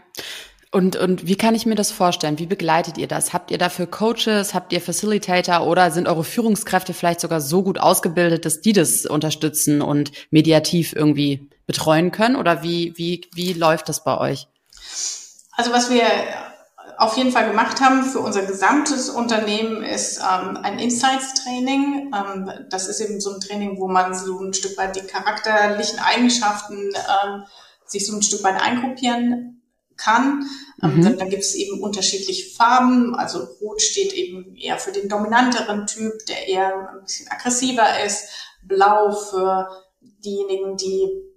[0.75, 2.39] Und, und wie kann ich mir das vorstellen?
[2.39, 3.35] Wie begleitet ihr das?
[3.35, 4.55] Habt ihr dafür Coaches?
[4.55, 5.67] Habt ihr Facilitator?
[5.67, 10.95] Oder sind eure Führungskräfte vielleicht sogar so gut ausgebildet, dass die das unterstützen und mediativ
[10.97, 12.37] irgendwie betreuen können?
[12.37, 14.49] Oder wie, wie, wie läuft das bei euch?
[15.53, 16.05] Also was wir
[17.03, 22.13] auf jeden Fall gemacht haben für unser gesamtes Unternehmen ist ähm, ein Insights-Training.
[22.15, 25.99] Ähm, das ist eben so ein Training, wo man so ein Stück weit die charakterlichen
[25.99, 27.43] Eigenschaften ähm,
[27.87, 29.63] sich so ein Stück weit eingruppieren
[29.97, 30.45] kann.
[30.81, 31.19] Ähm, mhm.
[31.19, 33.17] dann gibt es eben unterschiedliche Farben.
[33.17, 38.29] Also Rot steht eben eher für den dominanteren Typ, der eher ein bisschen aggressiver ist.
[38.63, 39.69] Blau für
[40.25, 41.32] diejenigen, die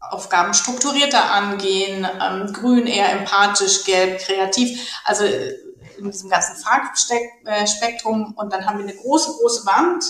[0.00, 5.54] Aufgaben strukturierter angehen, ähm, grün eher empathisch, gelb kreativ, also äh,
[5.98, 8.34] in diesem ganzen Farbspektrum.
[8.36, 10.04] Und dann haben wir eine große, große Wand,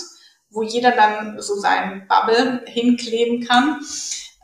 [0.51, 3.81] wo jeder dann so seinen Bubble hinkleben kann.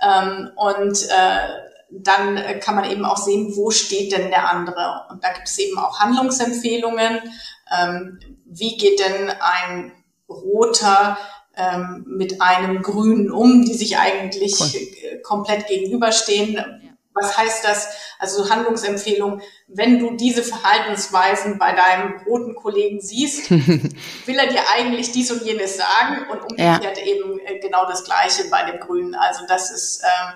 [0.01, 1.47] Ähm, und äh,
[1.91, 5.05] dann kann man eben auch sehen, wo steht denn der andere.
[5.09, 7.19] Und da gibt es eben auch Handlungsempfehlungen.
[7.71, 9.91] Ähm, wie geht denn ein
[10.27, 11.17] roter
[11.57, 15.21] ähm, mit einem Grünen um, die sich eigentlich cool.
[15.23, 16.63] komplett gegenüberstehen.
[17.13, 17.87] Was heißt das?
[18.19, 25.13] Also Handlungsempfehlung, wenn du diese Verhaltensweisen bei deinem roten Kollegen siehst, will er dir eigentlich
[25.13, 27.03] dies und jenes sagen und umgekehrt ja.
[27.05, 29.15] eben äh, genau das Gleiche bei dem Grünen.
[29.15, 30.33] Also das ist, ähm,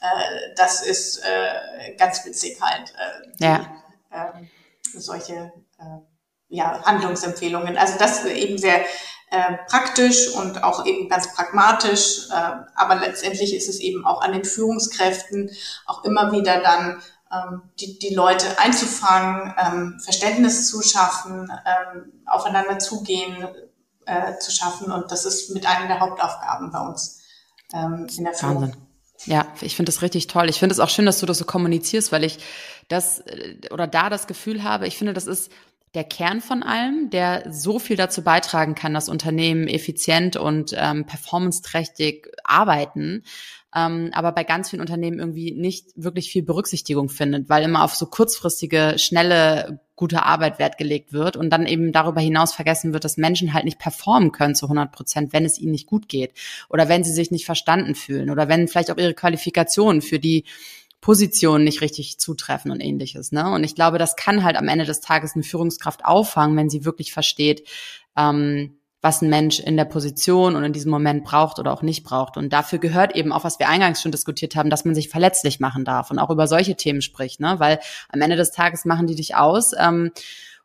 [0.00, 2.92] äh, das ist äh, ganz witzig halt.
[2.96, 3.82] Äh, die, ja.
[4.10, 5.98] Äh, solche äh,
[6.48, 7.78] ja, Handlungsempfehlungen.
[7.78, 8.84] Also das ist eben sehr
[9.30, 12.28] äh, praktisch und auch eben ganz pragmatisch.
[12.30, 15.50] Äh, aber letztendlich ist es eben auch an den Führungskräften
[15.86, 22.78] auch immer wieder dann ähm, die, die Leute einzufangen, ähm, Verständnis zu schaffen, ähm, aufeinander
[22.78, 23.46] zugehen
[24.06, 24.90] äh, zu schaffen.
[24.90, 27.20] Und das ist mit einer der Hauptaufgaben bei uns
[27.74, 28.62] ähm, in der Führung.
[28.62, 28.88] Wahnsinn.
[29.26, 30.48] Ja, ich finde das richtig toll.
[30.48, 32.38] Ich finde es auch schön, dass du das so kommunizierst, weil ich
[32.88, 35.50] das äh, oder da das Gefühl habe, ich finde, das ist
[35.98, 41.06] der Kern von allem, der so viel dazu beitragen kann, dass Unternehmen effizient und ähm,
[41.06, 43.24] performance-trächtig arbeiten,
[43.74, 47.96] ähm, aber bei ganz vielen Unternehmen irgendwie nicht wirklich viel Berücksichtigung findet, weil immer auf
[47.96, 53.04] so kurzfristige, schnelle, gute Arbeit Wert gelegt wird und dann eben darüber hinaus vergessen wird,
[53.04, 56.30] dass Menschen halt nicht performen können zu 100 Prozent, wenn es ihnen nicht gut geht
[56.68, 60.44] oder wenn sie sich nicht verstanden fühlen oder wenn vielleicht auch ihre Qualifikationen für die
[61.00, 63.32] Positionen nicht richtig zutreffen und ähnliches.
[63.32, 63.50] Ne?
[63.50, 66.84] Und ich glaube, das kann halt am Ende des Tages eine Führungskraft auffangen, wenn sie
[66.84, 67.66] wirklich versteht,
[68.16, 72.02] ähm, was ein Mensch in der Position und in diesem Moment braucht oder auch nicht
[72.02, 72.36] braucht.
[72.36, 75.60] Und dafür gehört eben auch, was wir eingangs schon diskutiert haben, dass man sich verletzlich
[75.60, 77.60] machen darf und auch über solche Themen spricht, ne?
[77.60, 79.70] Weil am Ende des Tages machen die dich aus.
[79.78, 80.10] Ähm,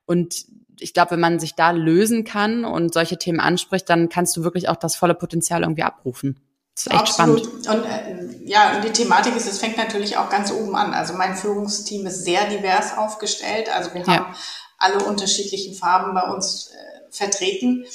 [0.06, 0.46] und
[0.80, 4.44] ich glaube, wenn man sich da lösen kann und solche Themen anspricht, dann kannst du
[4.44, 6.40] wirklich auch das volle Potenzial irgendwie abrufen.
[6.76, 7.40] Das ist echt Absolut.
[7.40, 7.68] spannend.
[7.68, 10.94] Und äh, ja, und die Thematik ist, es fängt natürlich auch ganz oben an.
[10.94, 13.70] Also mein Führungsteam ist sehr divers aufgestellt.
[13.74, 14.08] Also wir ja.
[14.08, 14.36] haben
[14.78, 17.86] alle unterschiedlichen Farben bei uns äh, vertreten.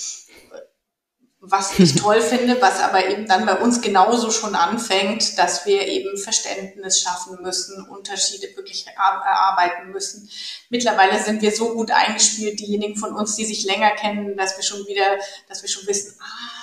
[1.40, 5.86] Was ich toll finde, was aber eben dann bei uns genauso schon anfängt, dass wir
[5.86, 10.30] eben Verständnis schaffen müssen, Unterschiede wirklich erarbeiten müssen.
[10.70, 14.64] Mittlerweile sind wir so gut eingespielt, diejenigen von uns, die sich länger kennen, dass wir
[14.64, 16.57] schon wieder, dass wir schon wissen, ah,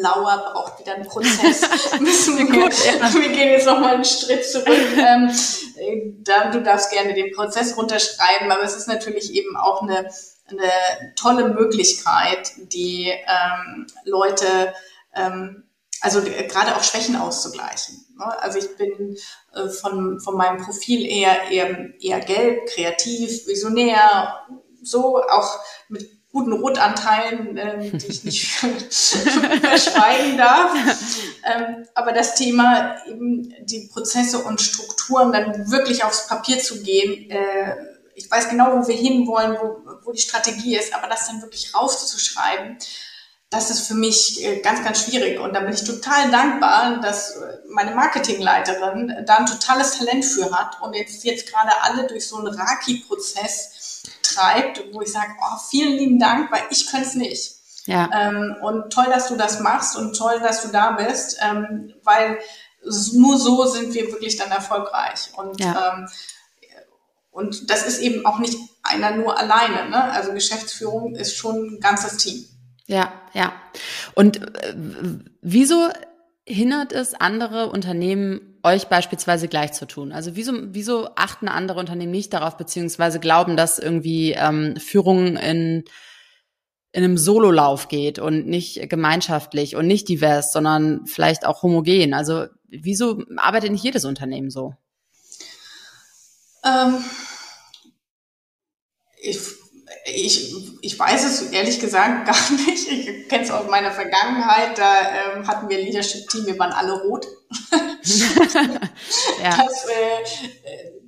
[0.00, 1.62] Lauer braucht wieder einen Prozess.
[2.00, 3.12] Müssen wir, Gut, ja.
[3.14, 4.68] wir gehen jetzt nochmal einen Schritt zurück.
[4.96, 5.30] Ähm,
[6.24, 10.10] da, du darfst gerne den Prozess runterschreiben, aber es ist natürlich eben auch eine,
[10.48, 14.74] eine tolle Möglichkeit, die ähm, Leute,
[15.14, 15.64] ähm,
[16.00, 18.06] also gerade auch Schwächen auszugleichen.
[18.18, 18.42] Ne?
[18.42, 19.16] Also ich bin
[19.54, 24.46] äh, von, von meinem Profil eher, eher, eher gelb, kreativ, visionär,
[24.82, 25.58] so auch
[25.88, 30.72] mit guten Rotanteilen, äh, die ich nicht verschweigen darf.
[31.44, 37.30] Ähm, aber das Thema eben die Prozesse und Strukturen dann wirklich aufs Papier zu gehen,
[37.30, 37.74] äh,
[38.14, 41.74] ich weiß genau, wo wir hinwollen, wo, wo die Strategie ist, aber das dann wirklich
[41.74, 42.78] rauszuschreiben,
[43.50, 45.40] das ist für mich äh, ganz, ganz schwierig.
[45.40, 50.80] Und da bin ich total dankbar, dass meine Marketingleiterin da ein totales Talent für hat
[50.82, 53.77] und jetzt, jetzt gerade alle durch so einen Raki-Prozess
[54.38, 57.52] treibt, wo ich sage, oh, vielen lieben Dank, weil ich könnte es nicht.
[57.86, 58.10] Ja.
[58.12, 62.38] Ähm, und toll, dass du das machst und toll, dass du da bist, ähm, weil
[63.14, 65.30] nur so sind wir wirklich dann erfolgreich.
[65.36, 65.94] Und, ja.
[65.94, 66.08] ähm,
[67.30, 69.88] und das ist eben auch nicht einer nur alleine.
[69.88, 70.02] Ne?
[70.12, 72.44] Also Geschäftsführung ist schon ein ganzes Team.
[72.86, 73.52] Ja, ja.
[74.14, 74.74] Und äh,
[75.42, 75.88] wieso
[76.46, 80.12] hindert es andere Unternehmen euch beispielsweise gleich zu tun?
[80.12, 85.84] Also wieso, wieso achten andere Unternehmen nicht darauf, beziehungsweise glauben, dass irgendwie ähm, Führung in,
[86.92, 92.14] in einem Sololauf geht und nicht gemeinschaftlich und nicht divers, sondern vielleicht auch homogen?
[92.14, 94.74] Also wieso arbeitet nicht jedes Unternehmen so?
[96.64, 97.04] Ähm,
[99.20, 99.38] ich
[100.04, 102.90] ich, ich weiß es ehrlich gesagt gar nicht.
[102.90, 104.78] Ich kenne es aus meiner Vergangenheit.
[104.78, 104.94] Da
[105.36, 107.26] ähm, hatten wir ein Leadership-Team, wir waren alle rot.
[109.42, 109.56] ja.
[109.56, 110.98] Das, äh,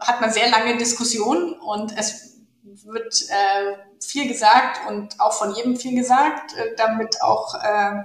[0.00, 5.76] hat man sehr lange Diskussionen und es wird äh, viel gesagt und auch von jedem
[5.76, 8.04] viel gesagt, äh, damit auch äh,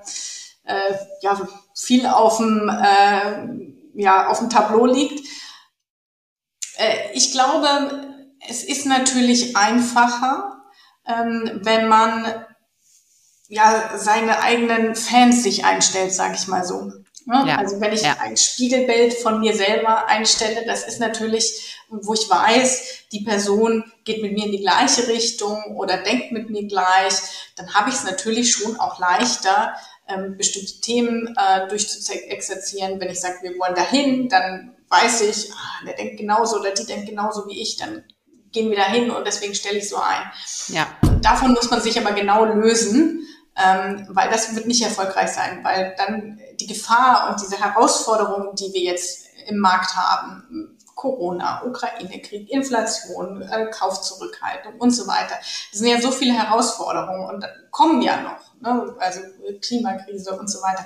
[0.63, 1.39] äh, ja,
[1.75, 5.27] viel auf dem, äh, ja, auf dem Tableau liegt.
[6.77, 8.12] Äh, ich glaube,
[8.47, 10.63] es ist natürlich einfacher,
[11.07, 12.45] ähm, wenn man
[13.47, 16.91] ja seine eigenen Fans sich einstellt, sage ich mal so.
[17.25, 17.45] Ne?
[17.47, 17.57] Ja.
[17.57, 18.17] Also wenn ich ja.
[18.19, 24.21] ein Spiegelbild von mir selber einstelle, das ist natürlich, wo ich weiß, die Person geht
[24.21, 27.13] mit mir in die gleiche Richtung oder denkt mit mir gleich,
[27.55, 29.73] dann habe ich es natürlich schon auch leichter,
[30.07, 32.99] ähm, bestimmte Themen äh, durchzuexerzieren.
[32.99, 36.85] Wenn ich sage, wir wollen dahin, dann weiß ich, ah, der denkt genauso oder die
[36.85, 38.03] denkt genauso wie ich, dann
[38.53, 40.31] gehen wir dahin und deswegen stelle ich so ein.
[40.69, 40.87] Ja.
[41.21, 45.93] Davon muss man sich aber genau lösen, ähm, weil das wird nicht erfolgreich sein, weil
[45.97, 53.41] dann die Gefahr und diese Herausforderungen, die wir jetzt im Markt haben, Corona, Ukraine-Krieg, Inflation,
[53.41, 55.35] äh, Kaufzurückhaltung und so weiter.
[55.71, 58.95] Das sind ja so viele Herausforderungen und kommen ja noch, ne?
[58.99, 59.19] also
[59.61, 60.85] Klimakrise und so weiter.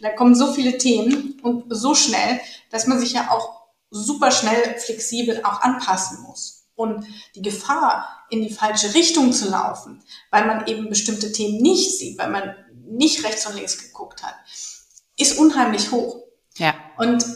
[0.00, 3.58] Da kommen so viele Themen und so schnell, dass man sich ja auch
[3.90, 6.57] super schnell flexibel auch anpassen muss.
[6.78, 11.98] Und die Gefahr, in die falsche Richtung zu laufen, weil man eben bestimmte Themen nicht
[11.98, 12.54] sieht, weil man
[12.86, 14.36] nicht rechts und links geguckt hat,
[15.16, 16.22] ist unheimlich hoch.
[16.56, 16.74] Ja.
[16.96, 17.26] Und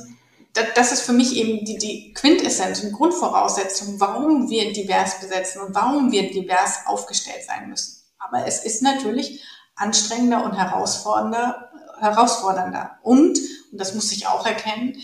[0.76, 5.74] das ist für mich eben die, die Quintessenz und Grundvoraussetzung, warum wir divers besetzen und
[5.74, 8.05] warum wir divers aufgestellt sein müssen.
[8.20, 9.42] Aber es ist natürlich
[9.74, 12.98] anstrengender und herausfordernder, herausfordernder.
[13.02, 13.40] Und,
[13.72, 15.02] und das muss ich auch erkennen,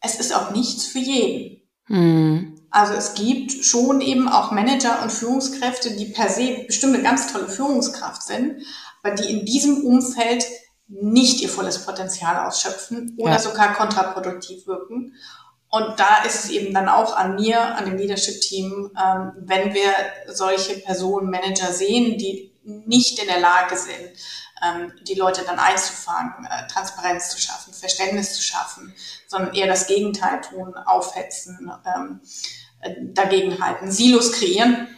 [0.00, 1.60] es ist auch nichts für jeden.
[1.88, 2.55] Hm.
[2.76, 7.32] Also es gibt schon eben auch Manager und Führungskräfte, die per se bestimmt eine ganz
[7.32, 8.66] tolle Führungskraft sind,
[9.02, 10.44] aber die in diesem Umfeld
[10.86, 13.38] nicht ihr volles Potenzial ausschöpfen oder ja.
[13.38, 15.14] sogar kontraproduktiv wirken.
[15.70, 19.90] Und da ist es eben dann auch an mir, an dem Leadership-Team, ähm, wenn wir
[20.26, 24.12] solche Personen, Manager sehen, die nicht in der Lage sind,
[24.62, 28.94] ähm, die Leute dann einzufangen, äh, Transparenz zu schaffen, Verständnis zu schaffen,
[29.28, 32.20] sondern eher das Gegenteil tun, aufhetzen, ähm,
[32.80, 34.88] äh, dagegenhalten, Silos kreieren,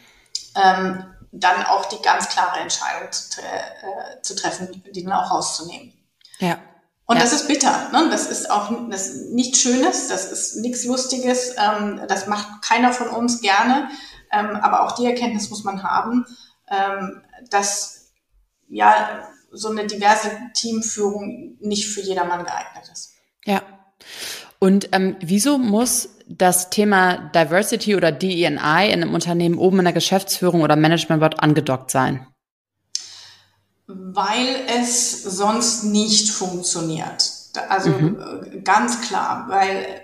[0.55, 5.93] ähm, dann auch die ganz klare Entscheidung zu, äh, zu treffen, die dann auch rauszunehmen.
[6.39, 6.59] Ja.
[7.07, 7.23] Und ja.
[7.23, 7.91] das ist bitter.
[7.91, 8.09] Ne?
[8.11, 12.93] Das ist auch das ist nichts Schönes, das ist nichts Lustiges, ähm, das macht keiner
[12.93, 13.89] von uns gerne.
[14.31, 16.27] Ähm, aber auch die Erkenntnis muss man haben,
[16.71, 18.11] ähm, dass
[18.69, 23.15] ja so eine diverse Teamführung nicht für jedermann geeignet ist.
[23.45, 23.63] Ja.
[24.59, 29.95] Und ähm, wieso muss das Thema Diversity oder DEI in einem Unternehmen oben in der
[29.95, 32.27] Geschäftsführung oder Management Board angedockt sein?
[33.87, 34.49] Weil
[34.81, 37.33] es sonst nicht funktioniert.
[37.69, 38.21] Also mhm.
[38.21, 40.03] Äh, ganz klar, weil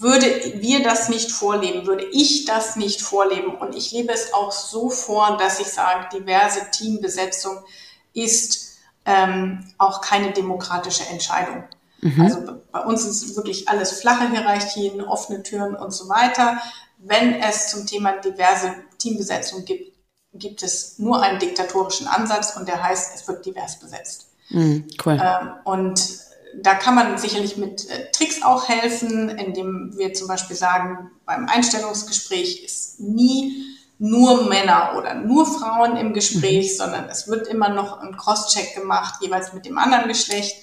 [0.00, 0.26] würde
[0.62, 4.88] wir das nicht vorleben, würde ich das nicht vorleben und ich lebe es auch so
[4.88, 7.58] vor, dass ich sage, diverse Teambesetzung
[8.14, 11.64] ist ähm, auch keine demokratische Entscheidung.
[12.00, 12.22] Mhm.
[12.22, 16.60] Also bei uns ist wirklich alles flache Hierarchien, offene Türen und so weiter.
[16.98, 19.96] Wenn es zum Thema diverse Teambesetzung gibt,
[20.34, 24.28] gibt es nur einen diktatorischen Ansatz und der heißt, es wird divers besetzt.
[24.50, 25.20] Mhm, cool.
[25.20, 26.00] Ähm, und
[26.62, 31.46] da kann man sicherlich mit äh, Tricks auch helfen, indem wir zum Beispiel sagen, beim
[31.48, 36.76] Einstellungsgespräch ist nie nur Männer oder nur Frauen im Gespräch, mhm.
[36.76, 40.56] sondern es wird immer noch ein Cross-Check gemacht, jeweils mit dem anderen Geschlecht.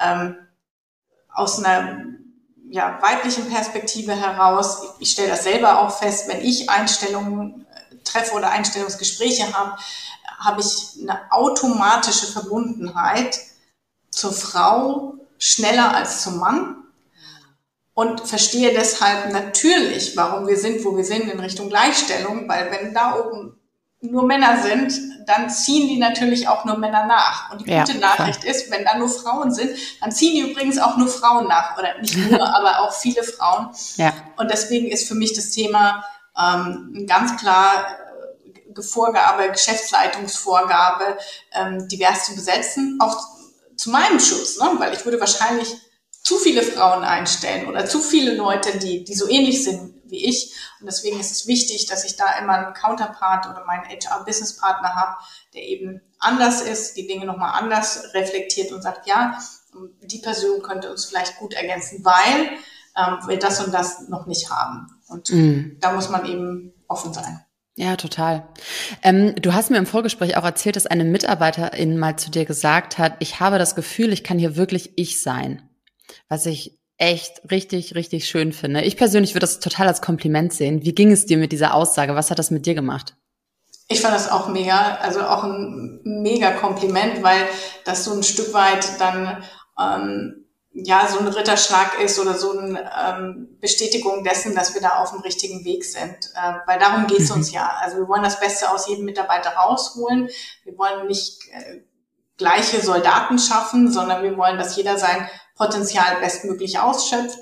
[0.00, 0.36] Ähm,
[1.34, 2.04] aus einer
[2.70, 4.82] ja, weiblichen Perspektive heraus.
[4.98, 9.76] Ich, stelle das selber auch fest, wenn ich Einstellungen äh, treffe oder Einstellungsgespräche habe,
[10.38, 13.38] habe ich eine automatische Verbundenheit
[14.10, 16.82] zur Frau schneller als zum Mann
[17.94, 22.94] und verstehe deshalb natürlich, warum wir sind, wo wir sind in Richtung Gleichstellung, weil wenn
[22.94, 23.58] da oben
[24.02, 24.92] nur Männer sind,
[25.26, 27.50] dann ziehen die natürlich auch nur Männer nach.
[27.50, 28.54] Und die gute ja, Nachricht klar.
[28.54, 31.78] ist, wenn da nur Frauen sind, dann ziehen die übrigens auch nur Frauen nach.
[31.78, 33.68] Oder nicht nur, aber auch viele Frauen.
[33.96, 34.12] Ja.
[34.36, 36.04] Und deswegen ist für mich das Thema
[36.36, 37.96] ähm, ganz klar
[38.76, 41.18] äh, Vorgabe, Geschäftsleitungsvorgabe,
[41.52, 43.16] ähm, divers zu besetzen, auch
[43.76, 44.68] zu meinem Schutz, ne?
[44.78, 45.76] weil ich würde wahrscheinlich
[46.22, 50.54] zu viele Frauen einstellen oder zu viele Leute, die, die so ähnlich sind wie ich.
[50.78, 55.16] Und deswegen ist es wichtig, dass ich da immer einen Counterpart oder meinen HR-Business-Partner habe,
[55.54, 59.36] der eben anders ist, die Dinge nochmal anders reflektiert und sagt, ja,
[60.02, 62.50] die Person könnte uns vielleicht gut ergänzen, weil
[62.96, 64.86] ähm, wir das und das noch nicht haben.
[65.08, 65.78] Und mm.
[65.80, 67.44] da muss man eben offen sein.
[67.74, 68.48] Ja, total.
[69.02, 72.98] Ähm, du hast mir im Vorgespräch auch erzählt, dass eine Mitarbeiterin mal zu dir gesagt
[72.98, 75.70] hat, ich habe das Gefühl, ich kann hier wirklich ich sein.
[76.28, 78.82] Was ich echt richtig, richtig schön finde.
[78.82, 80.84] Ich persönlich würde das total als Kompliment sehen.
[80.84, 82.14] Wie ging es dir mit dieser Aussage?
[82.14, 83.16] Was hat das mit dir gemacht?
[83.88, 87.48] Ich fand das auch mega, also auch ein mega Kompliment, weil
[87.84, 89.42] das so ein Stück weit dann
[89.80, 95.00] ähm, ja so ein Ritterschlag ist oder so eine ähm, Bestätigung dessen, dass wir da
[95.02, 96.30] auf dem richtigen Weg sind.
[96.36, 97.38] Äh, weil darum geht's mhm.
[97.38, 97.78] uns ja.
[97.80, 100.30] Also wir wollen das Beste aus jedem Mitarbeiter rausholen.
[100.62, 101.80] Wir wollen nicht äh,
[102.38, 105.28] gleiche Soldaten schaffen, sondern wir wollen, dass jeder sein
[105.62, 107.38] Potenzial bestmöglich ausschöpft,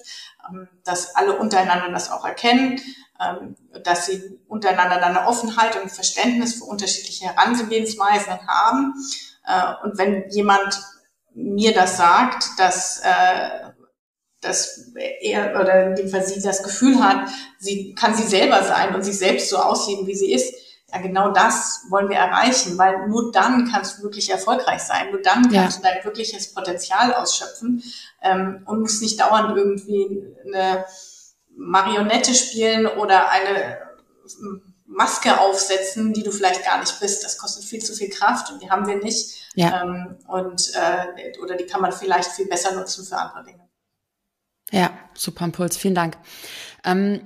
[0.48, 2.80] ähm, dass alle untereinander das auch erkennen,
[3.18, 8.94] ähm, dass sie untereinander dann eine Offenheit und Verständnis für unterschiedliche Herangehensweisen haben.
[9.46, 10.82] Äh, und wenn jemand
[11.32, 13.70] mir das sagt, dass, äh,
[14.42, 18.94] dass er oder in dem Fall sie das Gefühl hat, sie kann sie selber sein
[18.94, 20.54] und sich selbst so aussehen, wie sie ist,
[20.92, 25.22] ja, genau das wollen wir erreichen, weil nur dann kannst du wirklich erfolgreich sein, nur
[25.22, 25.90] dann kannst ja.
[25.90, 27.82] du dein wirkliches Potenzial ausschöpfen
[28.22, 30.84] ähm, und musst nicht dauernd irgendwie eine
[31.56, 33.78] Marionette spielen oder eine
[34.86, 37.24] Maske aufsetzen, die du vielleicht gar nicht bist.
[37.24, 39.48] Das kostet viel zu viel Kraft und die haben wir nicht.
[39.54, 39.82] Ja.
[39.82, 43.68] Ähm, und äh, oder die kann man vielleicht viel besser nutzen für andere Dinge.
[44.72, 45.76] Ja, super Impuls.
[45.76, 46.16] Vielen Dank.
[46.84, 47.22] Ähm,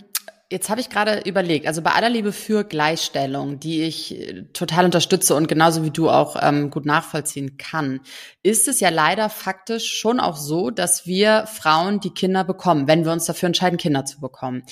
[0.54, 4.84] Jetzt habe ich gerade überlegt, also bei aller Liebe für Gleichstellung, die ich äh, total
[4.84, 7.98] unterstütze und genauso wie du auch ähm, gut nachvollziehen kann,
[8.44, 13.04] ist es ja leider faktisch schon auch so, dass wir Frauen die Kinder bekommen, wenn
[13.04, 14.62] wir uns dafür entscheiden, Kinder zu bekommen.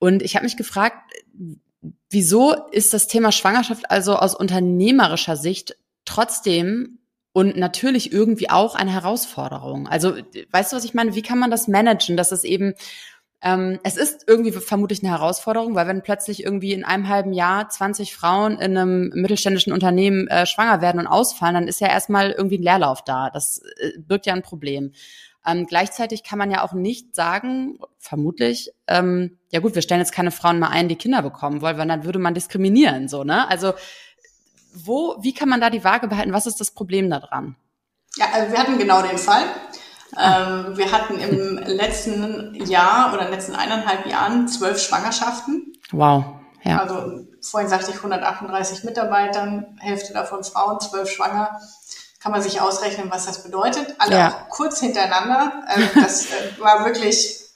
[0.00, 0.96] Und ich habe mich gefragt,
[2.10, 6.98] wieso ist das Thema Schwangerschaft also aus unternehmerischer Sicht trotzdem
[7.32, 9.86] und natürlich irgendwie auch eine Herausforderung?
[9.86, 10.16] Also,
[10.50, 11.14] weißt du, was ich meine?
[11.14, 12.74] Wie kann man das managen, dass es eben
[13.40, 17.68] ähm, es ist irgendwie vermutlich eine Herausforderung, weil wenn plötzlich irgendwie in einem halben Jahr
[17.68, 22.32] 20 Frauen in einem mittelständischen Unternehmen äh, schwanger werden und ausfallen, dann ist ja erstmal
[22.32, 23.30] irgendwie ein Leerlauf da.
[23.30, 24.92] Das äh, birgt ja ein Problem.
[25.46, 30.12] Ähm, gleichzeitig kann man ja auch nicht sagen, vermutlich, ähm, ja gut, wir stellen jetzt
[30.12, 33.48] keine Frauen mehr ein, die Kinder bekommen wollen, weil dann würde man diskriminieren, so, ne?
[33.48, 33.72] Also,
[34.74, 36.32] wo, wie kann man da die Waage behalten?
[36.32, 37.56] Was ist das Problem daran?
[38.16, 39.44] Ja, also wir hatten genau den Fall.
[40.16, 45.74] Ähm, wir hatten im letzten Jahr oder letzten eineinhalb Jahren zwölf Schwangerschaften.
[45.92, 46.24] Wow.
[46.62, 46.78] Ja.
[46.80, 51.60] Also vorhin sagte ich 138 Mitarbeitern, Hälfte davon Frauen, zwölf schwanger.
[52.20, 53.94] Kann man sich ausrechnen, was das bedeutet.
[53.98, 54.28] Alle ja.
[54.28, 55.62] auch kurz hintereinander.
[55.74, 57.47] Ähm, das äh, war wirklich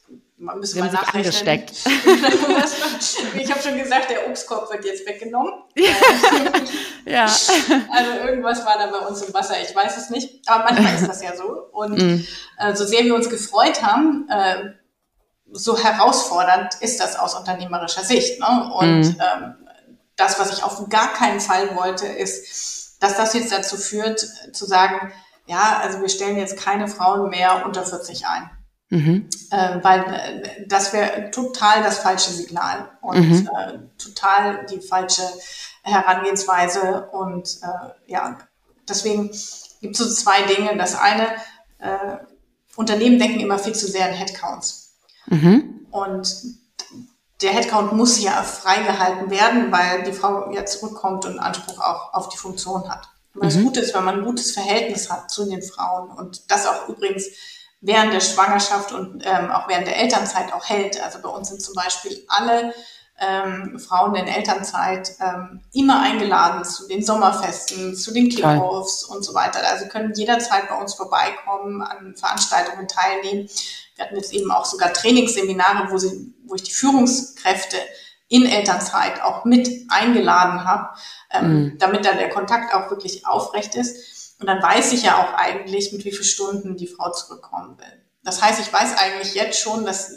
[0.42, 1.22] man müssen mal nachrechnen.
[1.22, 1.70] Angesteckt.
[3.38, 5.52] ich habe schon gesagt, der Obstkorb wird jetzt weggenommen.
[7.06, 7.26] ja.
[7.92, 10.48] Also irgendwas war da bei uns im Wasser, ich weiß es nicht.
[10.48, 11.68] Aber manchmal ist das ja so.
[11.72, 12.26] Und mm.
[12.58, 14.72] äh, so sehr wir uns gefreut haben, äh,
[15.52, 18.40] so herausfordernd ist das aus unternehmerischer Sicht.
[18.40, 18.72] Ne?
[18.74, 19.20] Und mm.
[19.20, 19.54] ähm,
[20.16, 24.20] das, was ich auf gar keinen Fall wollte, ist, dass das jetzt dazu führt,
[24.52, 25.12] zu sagen,
[25.46, 28.50] ja, also wir stellen jetzt keine Frauen mehr unter 40 ein.
[28.92, 29.26] Mhm.
[29.50, 33.48] Äh, weil äh, das wäre total das falsche Signal und mhm.
[33.56, 35.22] äh, total die falsche
[35.82, 37.08] Herangehensweise.
[37.10, 38.36] Und äh, ja,
[38.86, 39.30] deswegen
[39.80, 40.76] gibt es so zwei Dinge.
[40.76, 41.28] Das eine,
[41.78, 42.18] äh,
[42.76, 44.94] Unternehmen denken immer viel zu sehr in Headcounts.
[45.24, 45.86] Mhm.
[45.90, 46.30] Und
[47.40, 52.28] der Headcount muss ja freigehalten werden, weil die Frau ja zurückkommt und Anspruch auch auf
[52.28, 53.08] die Funktion hat.
[53.34, 53.64] Und das mhm.
[53.64, 57.28] Gute ist, wenn man ein gutes Verhältnis hat zu den Frauen und das auch übrigens
[57.82, 61.02] während der Schwangerschaft und ähm, auch während der Elternzeit auch hält.
[61.02, 62.72] Also bei uns sind zum Beispiel alle
[63.20, 69.34] ähm, Frauen in Elternzeit ähm, immer eingeladen zu den Sommerfesten, zu den Kickoffs und so
[69.34, 69.60] weiter.
[69.68, 73.48] Also können jederzeit bei uns vorbeikommen, an Veranstaltungen teilnehmen.
[73.96, 77.76] Wir hatten jetzt eben auch sogar Trainingsseminare, wo, sie, wo ich die Führungskräfte
[78.28, 80.88] in Elternzeit auch mit eingeladen habe,
[81.30, 81.78] ähm, mhm.
[81.78, 84.11] damit da der Kontakt auch wirklich aufrecht ist.
[84.42, 88.04] Und dann weiß ich ja auch eigentlich, mit wie vielen Stunden die Frau zurückkommen will.
[88.24, 90.14] Das heißt, ich weiß eigentlich jetzt schon, dass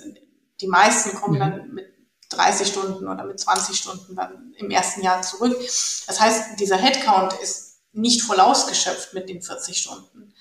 [0.60, 1.40] die meisten kommen mhm.
[1.40, 1.94] dann mit
[2.30, 5.56] 30 Stunden oder mit 20 Stunden dann im ersten Jahr zurück.
[5.60, 10.34] Das heißt, dieser Headcount ist nicht voll ausgeschöpft mit den 40 Stunden.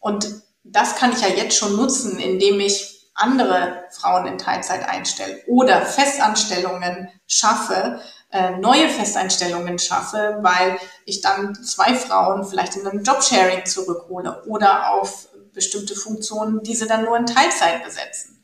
[0.00, 5.42] Und das kann ich ja jetzt schon nutzen, indem ich andere Frauen in Teilzeit einstelle
[5.48, 8.00] oder Festanstellungen schaffe,
[8.30, 14.92] äh, neue Festeinstellungen schaffe, weil ich dann zwei Frauen vielleicht in einem Jobsharing zurückhole oder
[14.92, 18.42] auf bestimmte Funktionen, diese dann nur in Teilzeit besetzen.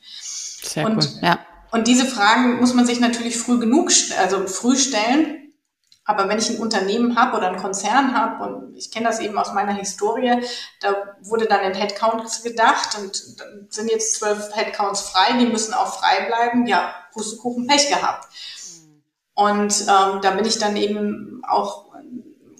[0.62, 1.20] Sehr und, cool.
[1.20, 1.38] ja.
[1.70, 5.40] und diese Fragen muss man sich natürlich früh genug, also früh stellen.
[6.06, 9.38] Aber wenn ich ein Unternehmen habe oder einen Konzern habe, und ich kenne das eben
[9.38, 10.42] aus meiner Historie,
[10.80, 13.22] da wurde dann in Headcounts gedacht und
[13.72, 16.66] sind jetzt zwölf Headcounts frei, die müssen auch frei bleiben.
[16.66, 18.28] Ja, Pustekuchen Pech gehabt.
[19.34, 21.86] Und ähm, da bin ich dann eben auch,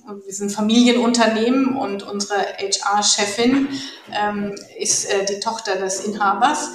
[0.06, 3.68] wir sind Familienunternehmen und unsere HR-Chefin
[4.12, 6.70] ähm, ist äh, die Tochter des Inhabers.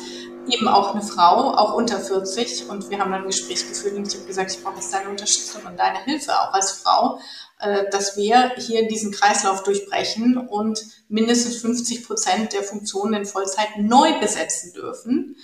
[0.48, 2.70] eben auch eine Frau, auch unter 40.
[2.70, 5.10] Und wir haben dann ein Gespräch geführt und ich habe gesagt, ich brauche jetzt deine
[5.10, 7.20] Unterstützung und deine Hilfe auch als Frau,
[7.60, 13.78] äh, dass wir hier diesen Kreislauf durchbrechen und mindestens 50 Prozent der Funktionen in Vollzeit
[13.78, 15.36] neu besetzen dürfen,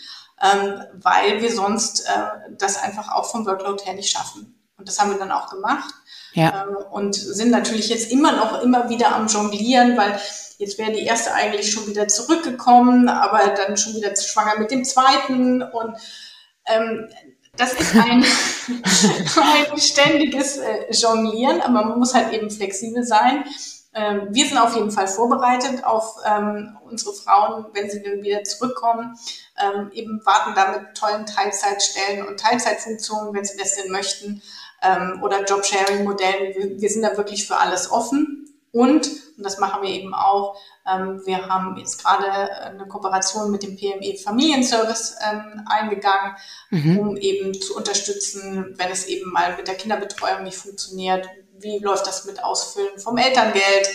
[0.42, 4.56] ähm, weil wir sonst äh, das einfach auch vom Workload her nicht schaffen.
[4.78, 5.94] Und das haben wir dann auch gemacht.
[6.34, 6.66] Ja.
[6.68, 10.20] Ähm, und sind natürlich jetzt immer noch immer wieder am Jonglieren, weil
[10.58, 14.84] jetzt wäre die erste eigentlich schon wieder zurückgekommen, aber dann schon wieder schwanger mit dem
[14.84, 15.62] zweiten.
[15.62, 15.98] Und
[16.66, 17.10] ähm,
[17.56, 18.24] das ist ein,
[19.72, 23.46] ein ständiges äh, Jonglieren, aber man muss halt eben flexibel sein.
[23.96, 28.44] Ähm, wir sind auf jeden Fall vorbereitet auf ähm, unsere Frauen, wenn sie dann wieder
[28.44, 29.18] zurückkommen.
[29.58, 34.42] Ähm, eben warten da mit tollen Teilzeitstellen und Teilzeitfunktionen, wenn sie das denn möchten
[34.82, 36.56] ähm, oder Jobsharing-Modellen.
[36.56, 38.42] Wir, wir sind da wirklich für alles offen.
[38.74, 42.30] Und, und das machen wir eben auch, ähm, wir haben jetzt gerade
[42.62, 46.36] eine Kooperation mit dem PME Familienservice ähm, eingegangen,
[46.70, 47.00] mhm.
[47.00, 51.26] um eben zu unterstützen, wenn es eben mal mit der Kinderbetreuung nicht funktioniert.
[51.60, 53.90] Wie läuft das mit Ausfüllen vom Elterngeld?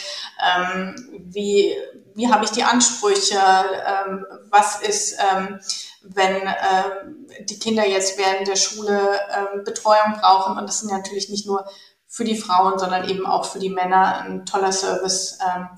[0.44, 0.94] Ähm,
[1.26, 1.74] wie,
[2.14, 3.38] wie habe ich die Ansprüche?
[3.38, 5.61] Ähm, was ist, ähm,
[6.02, 10.58] wenn äh, die Kinder jetzt während der Schule äh, Betreuung brauchen.
[10.58, 11.66] Und das sind natürlich nicht nur
[12.06, 15.68] für die Frauen, sondern eben auch für die Männer ein toller Service, ähm,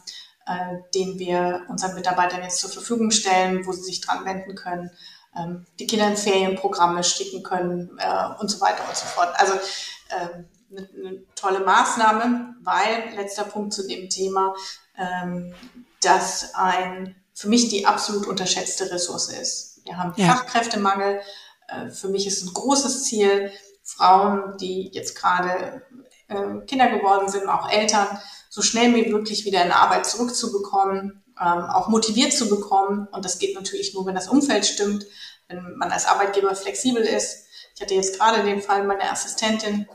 [0.47, 4.91] äh, den wir unseren Mitarbeitern jetzt zur Verfügung stellen, wo sie sich dran wenden können,
[5.37, 9.35] ähm, die Kinder in Ferienprogramme schicken können äh, und so weiter und so fort.
[9.37, 14.55] Also äh, eine, eine tolle Maßnahme, weil letzter Punkt zu dem Thema,
[14.97, 15.55] ähm,
[16.01, 19.81] dass ein für mich die absolut unterschätzte Ressource ist.
[19.85, 20.27] Wir haben ja.
[20.27, 21.21] Fachkräftemangel.
[21.69, 23.51] Äh, für mich ist ein großes Ziel,
[23.83, 25.83] Frauen, die jetzt gerade
[26.29, 28.07] äh, Kinder geworden sind, auch Eltern,
[28.49, 33.09] so schnell wie möglich wieder in Arbeit zurückzubekommen, ähm, auch motiviert zu bekommen.
[33.11, 35.07] Und das geht natürlich nur, wenn das Umfeld stimmt,
[35.49, 37.47] wenn man als Arbeitgeber flexibel ist.
[37.75, 39.89] Ich hatte jetzt gerade den Fall, meine Assistentin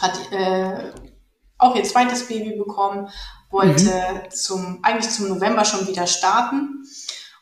[0.00, 0.92] hat äh,
[1.58, 3.08] auch ihr zweites Baby bekommen,
[3.50, 4.30] wollte mhm.
[4.30, 6.84] zum, eigentlich zum November schon wieder starten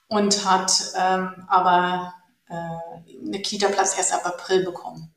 [0.09, 2.15] und hat ähm, aber
[2.49, 5.13] äh, eine Kita-Platz erst ab April bekommen.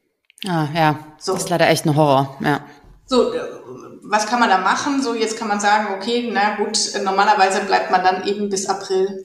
[0.48, 1.00] Ah, ja.
[1.18, 1.34] So.
[1.34, 2.62] Das ist leider echt ein Horror, ja.
[3.06, 3.40] So, äh,
[4.04, 5.02] was kann man da machen?
[5.02, 9.22] So, jetzt kann man sagen, okay, na gut, normalerweise bleibt man dann eben bis April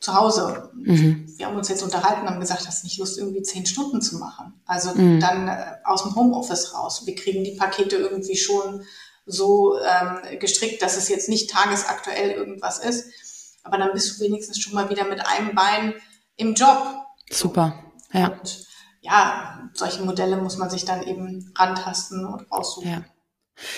[0.00, 0.70] zu Hause.
[0.74, 1.32] Mhm.
[1.36, 4.16] Wir haben uns jetzt unterhalten und haben gesagt, hast nicht Lust, irgendwie zehn Stunden zu
[4.16, 4.60] machen.
[4.64, 5.20] Also mhm.
[5.20, 7.02] dann äh, aus dem Homeoffice raus.
[7.06, 8.82] Wir kriegen die Pakete irgendwie schon
[9.26, 13.06] so ähm, gestrickt, dass es jetzt nicht tagesaktuell irgendwas ist
[13.62, 15.94] aber dann bist du wenigstens schon mal wieder mit einem Bein
[16.36, 17.06] im Job.
[17.30, 18.28] Super, ja.
[18.28, 18.66] Und
[19.00, 22.90] ja, solche Modelle muss man sich dann eben rantasten und raussuchen.
[22.90, 23.04] Ja.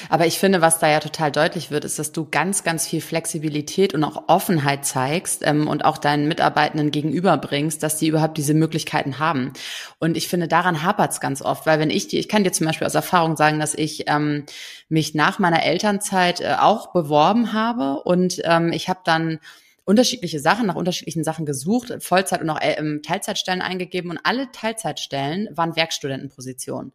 [0.08, 3.00] Aber ich finde, was da ja total deutlich wird, ist, dass du ganz, ganz viel
[3.00, 8.54] Flexibilität und auch Offenheit zeigst ähm, und auch deinen Mitarbeitenden gegenüberbringst, dass die überhaupt diese
[8.54, 9.52] Möglichkeiten haben.
[9.98, 12.52] Und ich finde, daran hapert es ganz oft, weil wenn ich die, ich kann dir
[12.52, 14.44] zum Beispiel aus Erfahrung sagen, dass ich ähm,
[14.88, 19.38] mich nach meiner Elternzeit äh, auch beworben habe und ähm, ich habe dann
[19.84, 25.48] unterschiedliche Sachen, nach unterschiedlichen Sachen gesucht, Vollzeit- und auch äh, Teilzeitstellen eingegeben und alle Teilzeitstellen
[25.56, 26.92] waren Werkstudentenpositionen,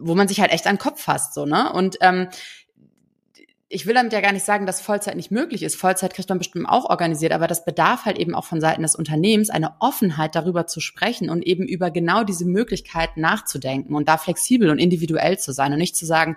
[0.00, 1.72] wo man sich halt echt an den Kopf fasst, so, ne?
[1.72, 2.28] Und ähm,
[3.72, 5.76] ich will damit ja gar nicht sagen, dass Vollzeit nicht möglich ist.
[5.76, 8.96] Vollzeit kriegt man bestimmt auch organisiert, aber das bedarf halt eben auch von Seiten des
[8.96, 14.18] Unternehmens eine Offenheit darüber zu sprechen und eben über genau diese Möglichkeit nachzudenken und da
[14.18, 16.36] flexibel und individuell zu sein und nicht zu sagen,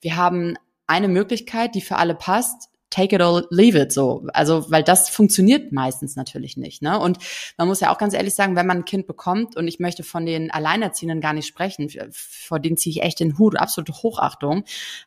[0.00, 0.56] wir haben
[0.86, 4.26] eine Möglichkeit, die für alle passt take it or leave it so.
[4.32, 6.82] Also, weil das funktioniert meistens natürlich nicht.
[6.82, 6.98] Ne?
[6.98, 7.18] Und
[7.56, 10.02] man muss ja auch ganz ehrlich sagen, wenn man ein Kind bekommt, und ich möchte
[10.02, 14.64] von den Alleinerziehenden gar nicht sprechen, vor denen ziehe ich echt den Hut, absolute Hochachtung.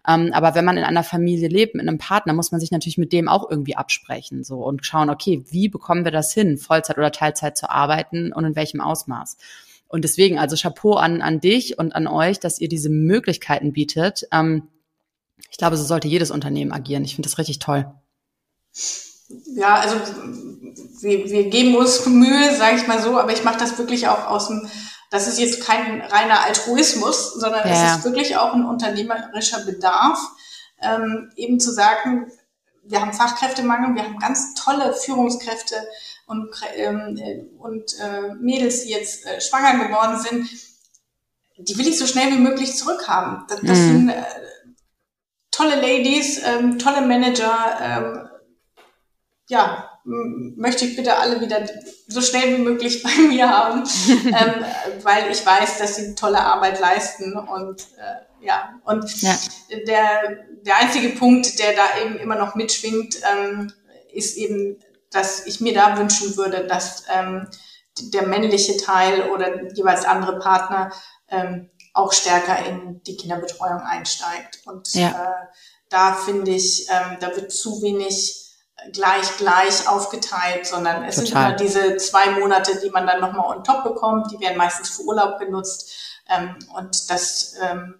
[0.08, 2.98] Ähm, aber wenn man in einer Familie lebt, mit einem Partner, muss man sich natürlich
[2.98, 6.98] mit dem auch irgendwie absprechen so und schauen, okay, wie bekommen wir das hin, Vollzeit
[6.98, 9.38] oder Teilzeit zu arbeiten und in welchem Ausmaß.
[9.94, 14.24] Und deswegen, also Chapeau an, an dich und an euch, dass ihr diese Möglichkeiten bietet.
[14.32, 14.70] Ähm,
[15.50, 17.06] ich glaube, so sollte jedes Unternehmen agieren.
[17.06, 17.91] Ich finde das richtig toll.
[19.56, 19.96] Ja, also
[21.02, 24.28] wir, wir geben uns Mühe, sage ich mal so, aber ich mache das wirklich auch
[24.28, 24.68] aus dem,
[25.10, 27.74] das ist jetzt kein reiner Altruismus, sondern ja.
[27.74, 30.20] es ist wirklich auch ein unternehmerischer Bedarf,
[30.82, 32.32] ähm, eben zu sagen,
[32.84, 35.76] wir haben Fachkräftemangel, wir haben ganz tolle Führungskräfte
[36.26, 37.18] und, ähm,
[37.60, 40.50] und äh, Mädels, die jetzt äh, schwanger geworden sind,
[41.58, 43.46] die will ich so schnell wie möglich zurückhaben.
[43.48, 43.88] Das, das mhm.
[43.88, 44.24] sind äh,
[45.64, 47.78] tolle Ladies, ähm, tolle Manager.
[47.82, 48.30] Ähm,
[49.47, 51.66] ja, möchte ich bitte alle wieder
[52.07, 54.66] so schnell wie möglich bei mir haben, ähm,
[55.03, 59.36] weil ich weiß, dass sie tolle Arbeit leisten und äh, ja und ja.
[59.88, 63.72] der der einzige Punkt, der da eben immer noch mitschwingt, ähm,
[64.11, 64.80] ist eben,
[65.11, 67.47] dass ich mir da wünschen würde, dass ähm,
[68.14, 70.91] der männliche Teil oder jeweils andere Partner
[71.30, 74.62] ähm, auch stärker in die Kinderbetreuung einsteigt.
[74.66, 75.10] Und ja.
[75.10, 75.48] äh,
[75.89, 78.44] da finde ich, ähm, da wird zu wenig
[78.91, 81.28] gleich gleich aufgeteilt, sondern es Total.
[81.28, 84.89] sind immer diese zwei Monate, die man dann nochmal on top bekommt, die werden meistens
[84.89, 85.94] für Urlaub genutzt.
[86.28, 87.96] Ähm, und das ähm,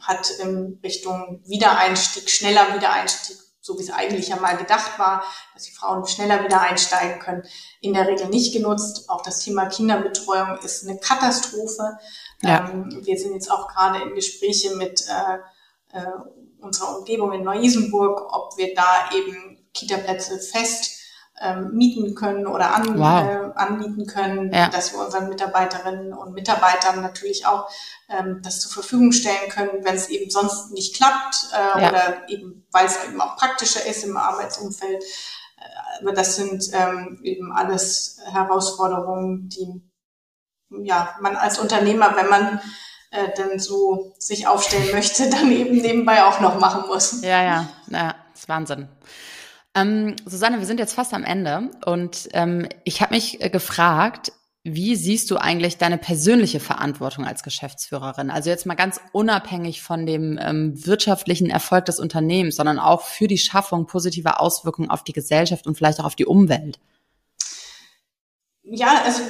[0.00, 5.22] hat in Richtung Wiedereinstieg, schneller Wiedereinstieg, so wie es eigentlich ja mal gedacht war,
[5.54, 7.44] dass die Frauen schneller wieder einsteigen können,
[7.80, 9.08] in der Regel nicht genutzt.
[9.08, 11.98] Auch das Thema Kinderbetreuung ist eine Katastrophe.
[12.44, 12.70] Ja.
[12.70, 16.06] Ähm, wir sind jetzt auch gerade in Gespräche mit äh, äh,
[16.60, 21.00] unserer Umgebung in Neu-Isenburg, ob wir da eben Kita-Plätze fest
[21.40, 23.24] ähm, mieten können oder an, wow.
[23.24, 24.68] äh, anbieten können, ja.
[24.68, 27.68] dass wir unseren Mitarbeiterinnen und Mitarbeitern natürlich auch
[28.08, 31.88] ähm, das zur Verfügung stellen können, wenn es eben sonst nicht klappt äh, ja.
[31.88, 35.02] oder eben, weil es eben auch praktischer ist im Arbeitsumfeld.
[35.02, 39.82] Äh, aber das sind ähm, eben alles Herausforderungen, die
[40.70, 42.60] ja man als Unternehmer, wenn man
[43.10, 47.22] äh, denn so sich aufstellen möchte, dann eben nebenbei auch noch machen muss.
[47.22, 48.88] Ja, ja, ja, das ist Wahnsinn.
[49.74, 54.32] Ähm, Susanne, wir sind jetzt fast am Ende und ähm, ich habe mich äh, gefragt,
[54.66, 58.30] wie siehst du eigentlich deine persönliche Verantwortung als Geschäftsführerin?
[58.30, 63.28] Also jetzt mal ganz unabhängig von dem ähm, wirtschaftlichen Erfolg des Unternehmens, sondern auch für
[63.28, 66.78] die Schaffung positiver Auswirkungen auf die Gesellschaft und vielleicht auch auf die Umwelt.
[68.62, 69.20] Ja, also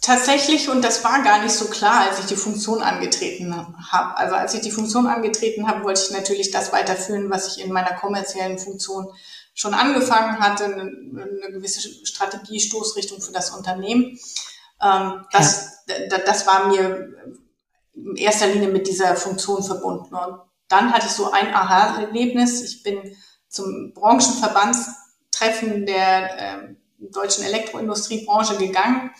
[0.00, 3.54] tatsächlich, und das war gar nicht so klar, als ich die Funktion angetreten
[3.90, 4.16] habe.
[4.16, 7.72] Also als ich die Funktion angetreten habe, wollte ich natürlich das weiterführen, was ich in
[7.72, 9.12] meiner kommerziellen Funktion
[9.54, 14.18] schon angefangen hatte, eine, eine gewisse Strategie, Stoßrichtung für das Unternehmen.
[14.82, 16.18] Ähm, das, ja.
[16.18, 17.14] das war mir
[17.94, 20.14] in erster Linie mit dieser Funktion verbunden.
[20.14, 22.62] Und dann hatte ich so ein Aha-Erlebnis.
[22.62, 23.16] Ich bin
[23.48, 29.10] zum Branchenverbandstreffen der äh, deutschen Elektroindustriebranche gegangen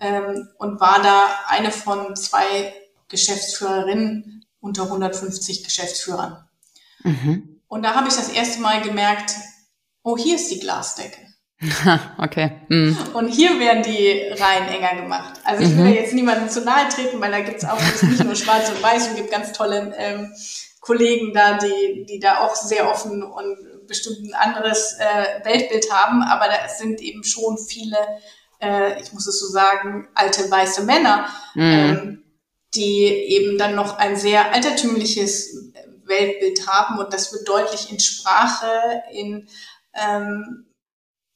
[0.00, 2.74] ähm, und war da eine von zwei
[3.08, 6.44] Geschäftsführerinnen unter 150 Geschäftsführern.
[7.02, 7.60] Mhm.
[7.68, 9.34] Und da habe ich das erste Mal gemerkt,
[10.02, 11.20] oh, hier ist die Glasdecke.
[12.18, 12.52] okay.
[12.68, 12.96] Mhm.
[13.14, 15.40] Und hier werden die Reihen enger gemacht.
[15.44, 15.94] Also ich will mhm.
[15.94, 19.08] jetzt niemandem zu nahe treten, weil da gibt es auch nicht nur schwarz und weiß
[19.08, 20.32] und gibt ganz tolle ähm,
[20.80, 26.22] Kollegen da, die, die da auch sehr offen und bestimmt ein anderes äh, Weltbild haben.
[26.22, 27.96] Aber da sind eben schon viele,
[28.60, 31.62] äh, ich muss es so sagen, alte weiße Männer, mhm.
[31.62, 32.24] ähm,
[32.74, 35.72] die eben dann noch ein sehr altertümliches
[36.04, 39.48] Weltbild haben und das wird deutlich in Sprache, in
[39.94, 40.66] ähm,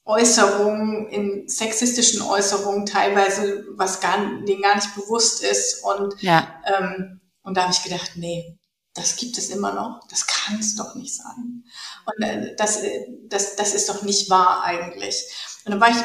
[0.05, 5.83] Äußerungen, in sexistischen Äußerungen teilweise, was gar, denen gar nicht bewusst ist.
[5.83, 6.47] Und, ja.
[6.65, 8.57] ähm, und da habe ich gedacht, nee,
[8.93, 10.01] das gibt es immer noch.
[10.09, 11.63] Das kann es doch nicht sein.
[12.05, 15.15] Und äh, das, äh, das, das ist doch nicht wahr eigentlich.
[15.65, 15.97] Und dann war ich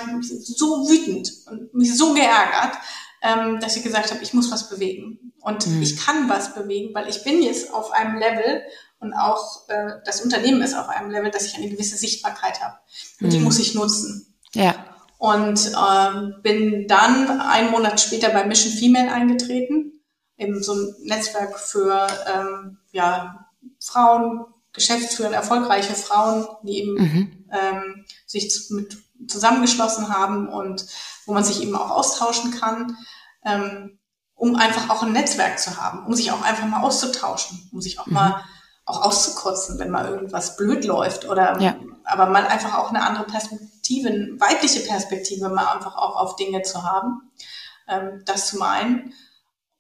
[0.43, 2.79] so wütend und mich so geärgert,
[3.23, 5.33] ähm, dass ich gesagt habe, ich muss was bewegen.
[5.41, 5.83] Und mhm.
[5.83, 8.63] ich kann was bewegen, weil ich bin jetzt auf einem Level,
[8.99, 12.77] und auch äh, das Unternehmen ist auf einem Level, dass ich eine gewisse Sichtbarkeit habe.
[13.21, 13.31] Und mhm.
[13.31, 14.35] die muss ich nutzen.
[14.55, 14.75] Ja.
[15.19, 20.01] Und ähm, bin dann einen Monat später bei Mission Female eingetreten,
[20.37, 23.47] eben so ein Netzwerk für ähm, ja,
[23.81, 27.51] Frauen, Geschäftsführer, erfolgreiche Frauen, die eben mhm.
[27.51, 28.97] ähm, sich mit
[29.27, 30.87] zusammengeschlossen haben und
[31.25, 32.97] wo man sich eben auch austauschen kann,
[33.45, 33.99] ähm,
[34.35, 37.99] um einfach auch ein Netzwerk zu haben, um sich auch einfach mal auszutauschen, um sich
[37.99, 38.15] auch mhm.
[38.15, 38.45] mal
[38.85, 41.77] auch auszukotzen, wenn mal irgendwas blöd läuft oder ja.
[42.05, 46.63] aber mal einfach auch eine andere Perspektive, eine weibliche Perspektive mal einfach auch auf Dinge
[46.63, 47.33] zu haben.
[47.89, 49.13] Ähm, das zum einen.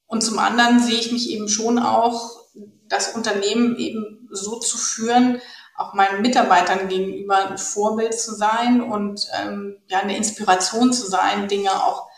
[0.06, 2.46] Und zum anderen sehe ich mich eben schon auch,
[2.88, 5.40] das Unternehmen eben so zu führen,
[5.76, 11.48] auch meinen Mitarbeitern gegenüber ein Vorbild zu sein und ähm, ja eine Inspiration zu sein,
[11.48, 12.08] Dinge auch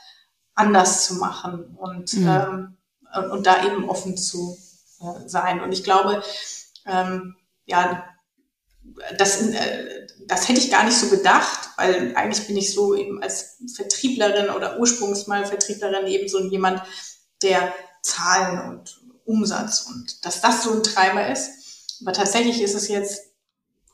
[0.55, 2.29] anders zu machen und mhm.
[2.29, 2.79] ähm,
[3.15, 4.57] und, und da eben offen zu
[5.01, 5.61] äh, sein.
[5.61, 6.23] Und ich glaube,
[6.87, 7.37] ähm,
[7.67, 8.05] ja,
[9.17, 13.23] das, äh, das hätte ich gar nicht so gedacht, weil eigentlich bin ich so eben
[13.23, 16.83] als Vertrieblerin oder ursprünglich mal Vertrieblerin eben so jemand,
[17.43, 22.01] der Zahlen und Umsatz und dass das so ein Treiber ist.
[22.01, 23.28] Aber tatsächlich ist es jetzt,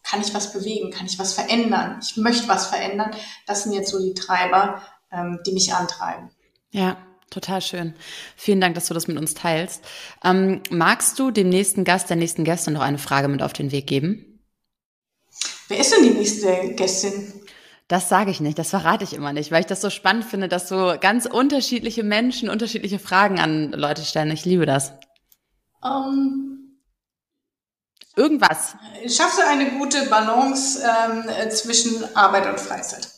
[0.05, 3.11] kann ich was bewegen, kann ich was verändern, ich möchte was verändern.
[3.47, 6.31] Das sind jetzt so die Treiber, ähm, die mich antreiben.
[6.71, 6.97] Ja,
[7.31, 7.95] Total schön.
[8.37, 9.85] Vielen Dank, dass du das mit uns teilst.
[10.23, 13.73] Ähm, magst du dem nächsten Gast, der nächsten Gästin noch eine Frage mit auf den
[13.73, 14.39] Weg geben?
[15.67, 17.33] Wer ist denn die nächste Gästin?
[17.89, 20.49] Das sage ich nicht, das verrate ich immer nicht, weil ich das so spannend finde,
[20.49, 24.31] dass so ganz unterschiedliche Menschen unterschiedliche Fragen an Leute stellen.
[24.31, 24.93] Ich liebe das.
[25.83, 26.64] Um,
[28.17, 28.77] Irgendwas.
[29.09, 33.09] Schaffst du eine gute Balance ähm, zwischen Arbeit und Freizeit?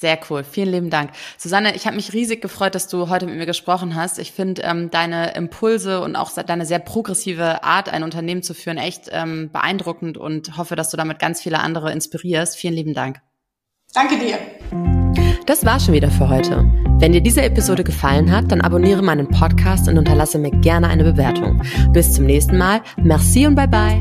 [0.00, 1.10] Sehr cool, vielen lieben Dank.
[1.36, 4.18] Susanne, ich habe mich riesig gefreut, dass du heute mit mir gesprochen hast.
[4.18, 8.78] Ich finde ähm, deine Impulse und auch deine sehr progressive Art, ein Unternehmen zu führen,
[8.78, 12.56] echt ähm, beeindruckend und hoffe, dass du damit ganz viele andere inspirierst.
[12.56, 13.20] Vielen lieben Dank.
[13.92, 14.38] Danke dir.
[15.44, 16.64] Das war schon wieder für heute.
[16.98, 21.04] Wenn dir diese Episode gefallen hat, dann abonniere meinen Podcast und unterlasse mir gerne eine
[21.04, 21.62] Bewertung.
[21.92, 22.80] Bis zum nächsten Mal.
[22.96, 24.00] Merci und bye bye.